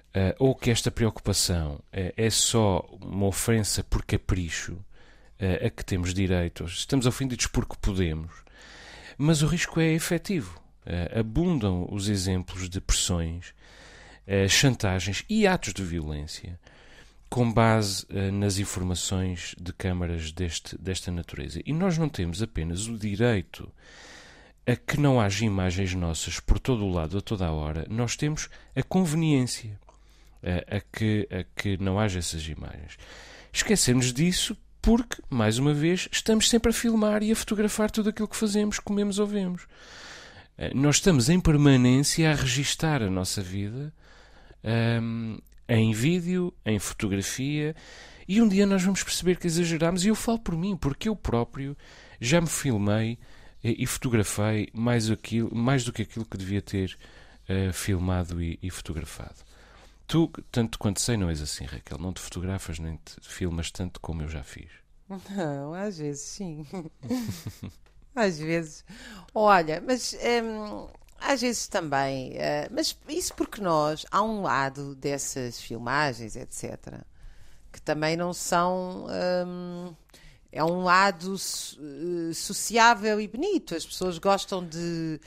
uh, 0.08 0.36
ou 0.40 0.54
que 0.54 0.70
esta 0.70 0.92
preocupação 0.92 1.76
uh, 1.76 2.14
é 2.18 2.30
só 2.30 2.80
uma 3.02 3.28
ofensa 3.28 3.84
por 3.84 4.04
capricho 4.04 4.74
uh, 4.74 5.66
a 5.66 5.70
que 5.70 5.86
temos 5.86 6.14
direito. 6.14 6.66
Estamos 6.66 7.06
ofendidos 7.06 7.48
porque 7.48 7.76
podemos, 7.80 8.32
mas 9.18 9.42
o 9.42 9.48
risco 9.48 9.80
é 9.80 9.94
efetivo. 9.94 10.62
abundam 11.18 11.88
os 11.92 12.08
exemplos 12.08 12.70
de 12.70 12.80
pressões, 12.80 13.54
chantagens 14.48 15.26
e 15.30 15.48
atos 15.48 15.74
de 15.74 15.84
violência 15.84 16.60
com 17.30 17.52
base 17.52 18.06
nas 18.32 18.58
informações 18.58 19.54
de 19.60 19.74
câmaras 19.74 20.32
deste, 20.32 20.78
desta 20.78 21.12
natureza. 21.12 21.62
E 21.66 21.74
nós 21.74 21.98
não 21.98 22.08
temos 22.08 22.42
apenas 22.42 22.88
o 22.88 22.98
direito 22.98 23.70
a 24.68 24.76
que 24.76 25.00
não 25.00 25.20
haja 25.20 25.46
imagens 25.46 25.94
nossas 25.94 26.42
por 26.42 26.60
todo 26.60 26.84
o 26.86 26.92
lado, 26.92 27.18
a 27.18 27.22
toda 27.22 27.48
a 27.48 27.52
hora, 27.52 27.88
nós 27.90 28.18
temos 28.18 28.50
a 28.76 28.84
conveniência 28.84 29.80
a, 30.44 30.76
a, 30.76 30.82
que, 30.82 31.28
a 31.32 31.44
que 31.60 31.78
não 31.78 31.98
haja 31.98 32.20
essas 32.20 32.46
imagens. 32.50 32.98
Esquecemos 33.54 34.12
disso 34.12 34.58
porque, 34.82 35.22
mais 35.30 35.58
uma 35.58 35.74
vez, 35.74 36.10
estamos 36.12 36.50
sempre 36.50 36.72
a 36.72 36.74
filmar 36.74 37.24
e 37.24 37.32
a 37.32 37.36
fotografar 37.36 37.90
tudo 37.90 38.10
aquilo 38.10 38.28
que 38.28 38.36
fazemos, 38.36 38.78
comemos 38.78 39.20
ou 39.20 39.26
vemos. 39.26 39.66
Eh, 40.58 40.74
nós 40.74 40.98
estamos 40.98 41.30
em 41.30 41.40
permanência 41.40 42.30
a 42.30 42.36
registar 42.36 43.02
a 43.02 43.10
nossa 43.10 43.42
vida 43.42 43.94
um, 45.02 45.38
em 45.68 45.94
vídeo, 45.94 46.54
em 46.66 46.78
fotografia, 46.78 47.76
e 48.28 48.42
um 48.42 48.48
dia 48.48 48.66
nós 48.66 48.84
vamos 48.84 49.02
perceber 49.02 49.38
que 49.38 49.48
exageramos, 49.48 50.06
e 50.06 50.10
eu 50.10 50.16
falo 50.16 50.40
por 50.40 50.56
mim, 50.58 50.76
porque 50.76 51.08
eu 51.08 51.16
próprio 51.16 51.76
já 52.20 52.42
me 52.42 52.48
filmei 52.48 53.18
e, 53.64 53.86
fotografei 53.86 54.70
mais, 54.74 55.10
aquilo, 55.10 55.54
mais 55.56 55.84
do 55.84 55.92
que 55.92 56.04
aquilo 56.04 56.26
que 56.26 56.38
devia 56.38 56.62
ter 56.62 56.98
uh, 57.50 57.74
filmado 57.74 58.42
e, 58.42 58.60
e, 58.62 58.70
fotografado. 58.70 59.36
Tu, 60.06 60.32
tanto 60.52 60.80
quanto 60.80 61.02
sei, 61.02 61.18
não 61.18 61.30
és 61.30 61.42
assim, 61.42 61.66
Raquel. 61.66 61.98
Não 61.98 62.14
te 62.14 62.22
fotografas 62.22 62.80
nem 62.80 62.98
te 62.98 63.20
filmas 63.22 63.72
tanto 63.72 64.00
como 64.00 64.22
eu 64.22 64.30
já 64.30 64.44
fiz. 64.44 64.70
Não, 65.10 65.74
às 65.74 65.98
vezes 65.98 66.22
sim. 66.22 66.66
às 68.16 68.40
vezes. 68.40 68.86
Olha, 69.34 69.82
mas 69.86 70.16
hum, 70.44 70.88
às 71.20 71.42
vezes 71.42 71.68
também. 71.68 72.34
Uh, 72.34 72.70
mas 72.72 72.98
isso 73.10 73.34
porque 73.34 73.62
nós, 73.62 74.06
há 74.12 74.22
um 74.22 74.42
lado 74.42 74.96
dessas 74.96 75.60
filmagens, 75.60 76.36
etc., 76.36 77.02
que 77.72 77.82
também 77.82 78.16
não 78.16 78.34
são. 78.34 79.08
Hum, 79.46 79.96
é 80.58 80.64
um 80.64 80.84
lado 80.84 81.36
uh, 81.36 82.34
sociável 82.34 83.22
e 83.22 83.28
bonito. 83.28 83.76
As 83.76 83.86
pessoas 83.86 84.18
gostam 84.18 84.66
de. 84.66 85.20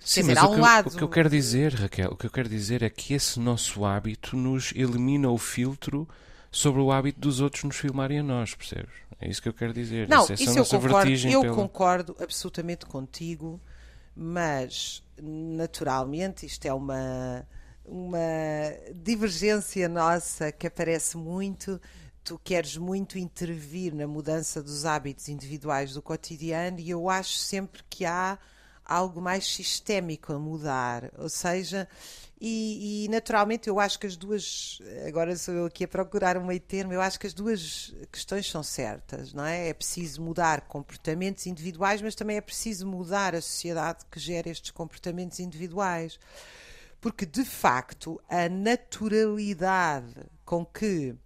Sim, 0.00 0.20
dizer, 0.22 0.34
mas 0.34 0.38
há 0.38 0.48
um 0.48 0.52
o, 0.52 0.54
que, 0.54 0.60
lado... 0.60 0.86
o 0.86 0.96
que 0.96 1.02
eu 1.02 1.08
quero 1.08 1.28
dizer, 1.28 1.74
Raquel, 1.74 2.12
o 2.12 2.16
que 2.16 2.24
eu 2.24 2.30
quero 2.30 2.48
dizer 2.48 2.82
é 2.82 2.88
que 2.88 3.12
esse 3.12 3.38
nosso 3.38 3.84
hábito 3.84 4.34
nos 4.34 4.72
elimina 4.74 5.28
o 5.28 5.36
filtro 5.36 6.08
sobre 6.50 6.80
o 6.80 6.90
hábito 6.90 7.20
dos 7.20 7.40
outros 7.40 7.64
nos 7.64 7.76
filmarem 7.76 8.20
a 8.20 8.22
nós, 8.22 8.54
percebes? 8.54 8.94
É 9.20 9.28
isso 9.28 9.42
que 9.42 9.48
eu 9.48 9.52
quero 9.52 9.74
dizer. 9.74 10.08
Não, 10.08 10.24
isso 10.24 10.58
eu 10.58 10.64
concordo, 10.64 11.28
eu 11.28 11.40
pela... 11.42 11.54
concordo 11.54 12.16
absolutamente 12.18 12.86
contigo, 12.86 13.60
mas 14.16 15.02
naturalmente 15.20 16.46
isto 16.46 16.64
é 16.64 16.72
uma, 16.72 17.46
uma 17.84 18.18
divergência 18.94 19.86
nossa 19.86 20.50
que 20.50 20.66
aparece 20.66 21.18
muito 21.18 21.78
tu 22.28 22.38
queres 22.44 22.76
muito 22.76 23.18
intervir 23.18 23.94
na 23.94 24.06
mudança 24.06 24.62
dos 24.62 24.84
hábitos 24.84 25.30
individuais 25.30 25.94
do 25.94 26.02
cotidiano 26.02 26.78
e 26.78 26.90
eu 26.90 27.08
acho 27.08 27.38
sempre 27.38 27.82
que 27.88 28.04
há 28.04 28.38
algo 28.84 29.18
mais 29.18 29.46
sistémico 29.46 30.34
a 30.34 30.38
mudar, 30.38 31.10
ou 31.16 31.30
seja, 31.30 31.88
e, 32.38 33.06
e, 33.06 33.08
naturalmente 33.08 33.68
eu 33.68 33.80
acho 33.80 33.98
que 33.98 34.06
as 34.06 34.14
duas, 34.14 34.78
agora 35.06 35.34
sou 35.38 35.54
eu 35.54 35.64
aqui 35.64 35.84
a 35.84 35.88
procurar 35.88 36.36
um 36.36 36.44
meio 36.44 36.60
termo, 36.60 36.92
eu 36.92 37.00
acho 37.00 37.18
que 37.18 37.26
as 37.26 37.32
duas 37.32 37.94
questões 38.12 38.50
são 38.50 38.62
certas, 38.62 39.32
não 39.32 39.44
é? 39.44 39.70
É 39.70 39.74
preciso 39.74 40.20
mudar 40.20 40.60
comportamentos 40.62 41.46
individuais, 41.46 42.02
mas 42.02 42.14
também 42.14 42.36
é 42.36 42.42
preciso 42.42 42.86
mudar 42.86 43.34
a 43.34 43.40
sociedade 43.40 44.04
que 44.10 44.20
gera 44.20 44.50
estes 44.50 44.70
comportamentos 44.70 45.40
individuais. 45.40 46.20
Porque 47.00 47.24
de 47.24 47.44
facto 47.44 48.20
a 48.28 48.48
naturalidade 48.50 50.14
com 50.44 50.64
que 50.64 51.16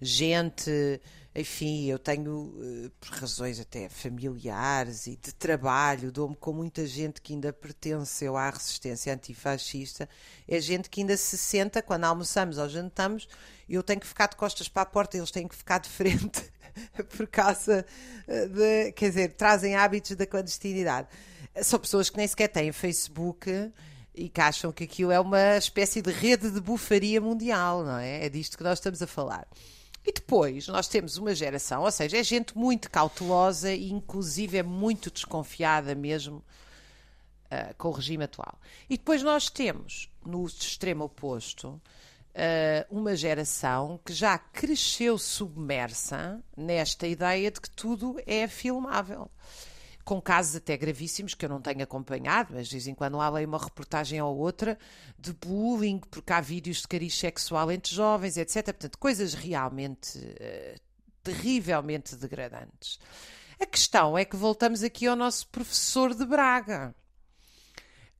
gente, 0.00 1.00
enfim, 1.34 1.86
eu 1.86 1.98
tenho, 1.98 2.54
eh, 2.60 2.90
por 3.00 3.10
razões 3.10 3.60
até 3.60 3.88
familiares 3.88 5.06
e 5.06 5.16
de 5.16 5.32
trabalho, 5.32 6.10
dou-me 6.10 6.36
com 6.36 6.52
muita 6.52 6.86
gente 6.86 7.20
que 7.20 7.32
ainda 7.32 7.52
pertenceu 7.52 8.36
à 8.36 8.50
resistência 8.50 9.14
antifascista, 9.14 10.08
é 10.46 10.60
gente 10.60 10.90
que 10.90 11.00
ainda 11.00 11.16
se 11.16 11.36
senta, 11.38 11.82
quando 11.82 12.04
almoçamos 12.04 12.58
ou 12.58 12.68
jantamos, 12.68 13.28
eu 13.68 13.82
tenho 13.82 14.00
que 14.00 14.06
ficar 14.06 14.28
de 14.28 14.36
costas 14.36 14.68
para 14.68 14.82
a 14.82 14.86
porta, 14.86 15.16
eles 15.16 15.30
têm 15.30 15.46
que 15.46 15.54
ficar 15.54 15.78
de 15.78 15.88
frente, 15.88 16.42
por 17.16 17.26
causa 17.26 17.84
eh, 18.26 18.46
de, 18.46 18.92
quer 18.92 19.08
dizer, 19.08 19.34
trazem 19.34 19.76
hábitos 19.76 20.16
da 20.16 20.26
clandestinidade. 20.26 21.08
São 21.62 21.78
pessoas 21.78 22.08
que 22.08 22.16
nem 22.16 22.26
sequer 22.26 22.48
têm 22.48 22.72
Facebook 22.72 23.50
e 24.14 24.28
que 24.28 24.40
acham 24.40 24.72
que 24.72 24.84
aquilo 24.84 25.12
é 25.12 25.20
uma 25.20 25.56
espécie 25.56 26.02
de 26.02 26.10
rede 26.10 26.50
de 26.50 26.60
bufaria 26.60 27.20
mundial, 27.20 27.84
não 27.84 27.98
é? 27.98 28.26
É 28.26 28.28
disto 28.28 28.56
que 28.58 28.64
nós 28.64 28.78
estamos 28.78 29.00
a 29.00 29.06
falar. 29.06 29.46
E 30.08 30.12
depois 30.12 30.66
nós 30.68 30.88
temos 30.88 31.18
uma 31.18 31.34
geração, 31.34 31.82
ou 31.82 31.90
seja, 31.90 32.16
é 32.16 32.22
gente 32.22 32.56
muito 32.56 32.90
cautelosa 32.90 33.70
e 33.70 33.92
inclusive 33.92 34.56
é 34.56 34.62
muito 34.62 35.10
desconfiada 35.10 35.94
mesmo 35.94 36.36
uh, 37.52 37.74
com 37.76 37.88
o 37.88 37.92
regime 37.92 38.24
atual. 38.24 38.58
E 38.88 38.96
depois 38.96 39.22
nós 39.22 39.50
temos, 39.50 40.10
no 40.24 40.46
extremo 40.46 41.04
oposto, 41.04 41.68
uh, 41.68 41.80
uma 42.88 43.14
geração 43.14 44.00
que 44.02 44.14
já 44.14 44.38
cresceu 44.38 45.18
submersa 45.18 46.42
nesta 46.56 47.06
ideia 47.06 47.50
de 47.50 47.60
que 47.60 47.68
tudo 47.68 48.18
é 48.26 48.48
filmável 48.48 49.30
com 50.08 50.22
casos 50.22 50.56
até 50.56 50.74
gravíssimos 50.74 51.34
que 51.34 51.44
eu 51.44 51.50
não 51.50 51.60
tenho 51.60 51.82
acompanhado, 51.82 52.54
mas 52.54 52.66
de 52.66 52.76
vez 52.76 52.86
em 52.86 52.94
quando 52.94 53.20
há 53.20 53.28
ali 53.28 53.44
uma 53.44 53.58
reportagem 53.58 54.18
ou 54.22 54.38
outra 54.38 54.78
de 55.18 55.34
bullying, 55.34 55.98
porque 55.98 56.32
há 56.32 56.40
vídeos 56.40 56.78
de 56.78 56.88
cariz 56.88 57.14
sexual 57.14 57.70
entre 57.70 57.94
jovens, 57.94 58.38
etc. 58.38 58.64
Portanto, 58.64 58.96
coisas 58.96 59.34
realmente 59.34 60.16
uh, 60.16 60.80
terrivelmente 61.22 62.16
degradantes. 62.16 62.98
A 63.60 63.66
questão 63.66 64.16
é 64.16 64.24
que 64.24 64.34
voltamos 64.34 64.82
aqui 64.82 65.06
ao 65.06 65.14
nosso 65.14 65.46
professor 65.48 66.14
de 66.14 66.24
Braga. 66.24 66.94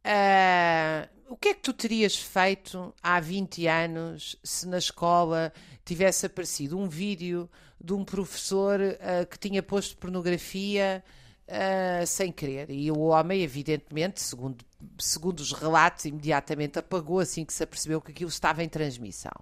Ah, 0.05 1.09
o 1.27 1.39
que 1.39 1.49
é 1.49 1.55
que 1.55 1.63
tu 1.63 1.73
terias 1.73 2.19
feito 2.19 2.95
há 3.03 3.19
20 3.19 3.67
anos 3.67 4.37
se 4.45 4.69
na 4.69 4.77
escola 4.77 5.55
tivesse 5.87 6.27
aparecido 6.27 6.79
um 6.79 6.87
vídeo 6.87 7.49
de 7.83 7.95
um 7.95 8.05
professor 8.05 8.79
ah, 9.01 9.25
que 9.25 9.39
tinha 9.39 9.63
posto 9.63 9.97
pornografia 9.97 11.03
ah, 11.49 12.05
sem 12.07 12.31
querer? 12.31 12.71
E 12.71 12.91
o 12.91 12.99
homem, 12.99 13.43
evidentemente, 13.43 14.21
segundo, 14.21 14.65
segundo 14.99 15.41
os 15.41 15.53
relatos, 15.53 16.05
imediatamente 16.05 16.79
apagou 16.79 17.21
assim 17.21 17.45
que 17.45 17.53
se 17.53 17.63
apercebeu 17.63 18.01
que 18.01 18.11
aquilo 18.11 18.31
estava 18.31 18.63
em 18.63 18.69
transmissão. 18.69 19.33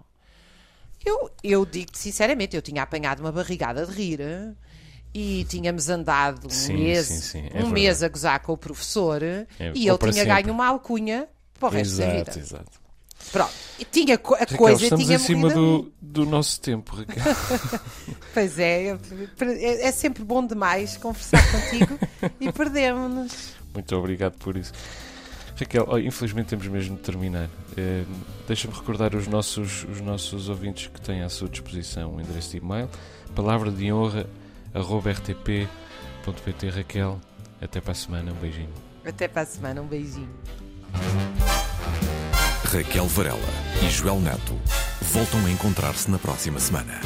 Eu, 1.05 1.29
eu 1.43 1.65
digo-te 1.65 1.97
sinceramente, 1.97 2.55
eu 2.55 2.61
tinha 2.61 2.81
apanhado 2.83 3.19
uma 3.19 3.31
barrigada 3.31 3.85
de 3.85 3.91
rir 3.91 4.19
e 5.13 5.45
tínhamos 5.45 5.89
andado 5.89 6.47
um 6.47 6.49
Sim, 6.49 6.73
mês, 6.73 7.05
sim, 7.07 7.21
sim, 7.21 7.49
é 7.53 7.63
um 7.63 7.69
mês 7.69 8.01
a 8.03 8.09
gozar 8.09 8.39
com 8.41 8.53
o 8.53 8.57
professor 8.57 9.21
e 9.23 9.89
ou 9.89 9.95
ele 9.95 10.11
tinha 10.11 10.25
sempre. 10.25 10.25
ganho 10.25 10.51
uma 10.51 10.67
alcunha 10.67 11.27
para 11.59 11.67
o 11.69 11.71
resto 11.71 11.97
da 11.97 12.05
Exato, 12.05 12.31
vida. 12.31 12.39
exato. 12.39 12.86
Pronto. 13.31 13.51
Tinha 13.91 14.15
a 14.15 14.17
Raquel, 14.17 14.57
coisa 14.57 14.83
estamos 14.83 15.05
tinha 15.05 15.17
em 15.17 15.19
cima 15.19 15.49
do, 15.49 15.91
do 16.01 16.25
nosso 16.25 16.59
tempo, 16.59 16.95
Raquel. 16.95 17.23
Pois 18.33 18.59
é, 18.59 18.89
é, 18.89 19.87
é 19.87 19.91
sempre 19.91 20.23
bom 20.23 20.45
demais 20.45 20.95
conversar 20.97 21.41
contigo 21.51 21.97
e 22.39 22.51
perdemos-nos. 22.51 23.55
Muito 23.73 23.95
obrigado 23.95 24.37
por 24.37 24.55
isso. 24.55 24.71
Raquel, 25.59 25.85
olha, 25.87 26.05
infelizmente 26.05 26.47
temos 26.47 26.67
mesmo 26.67 26.95
de 26.95 27.01
terminar. 27.01 27.49
Eh, 27.75 28.03
Deixa-me 28.47 28.73
recordar 28.73 29.15
os 29.15 29.27
nossos, 29.27 29.85
os 29.85 29.99
nossos 30.01 30.49
ouvintes 30.49 30.87
que 30.87 31.01
têm 31.01 31.23
à 31.23 31.29
sua 31.29 31.49
disposição 31.49 32.15
o 32.15 32.21
endereço 32.21 32.51
de 32.51 32.57
e-mail, 32.57 32.87
palavra 33.35 33.71
de 33.71 33.91
honra, 33.91 34.27
rtp.pt. 34.73 36.69
Raquel, 36.69 37.19
até 37.59 37.81
para 37.81 37.91
a 37.91 37.95
semana, 37.95 38.31
um 38.31 38.35
beijinho. 38.35 38.73
Até 39.03 39.27
para 39.27 39.41
a 39.41 39.45
semana, 39.45 39.81
um 39.81 39.87
beijinho. 39.87 40.29
Raquel 42.67 43.07
Varela 43.07 43.39
e 43.81 43.89
Joel 43.89 44.19
Neto 44.19 44.59
voltam 45.01 45.45
a 45.45 45.49
encontrar-se 45.49 46.11
na 46.11 46.19
próxima 46.19 46.59
semana. 46.59 46.99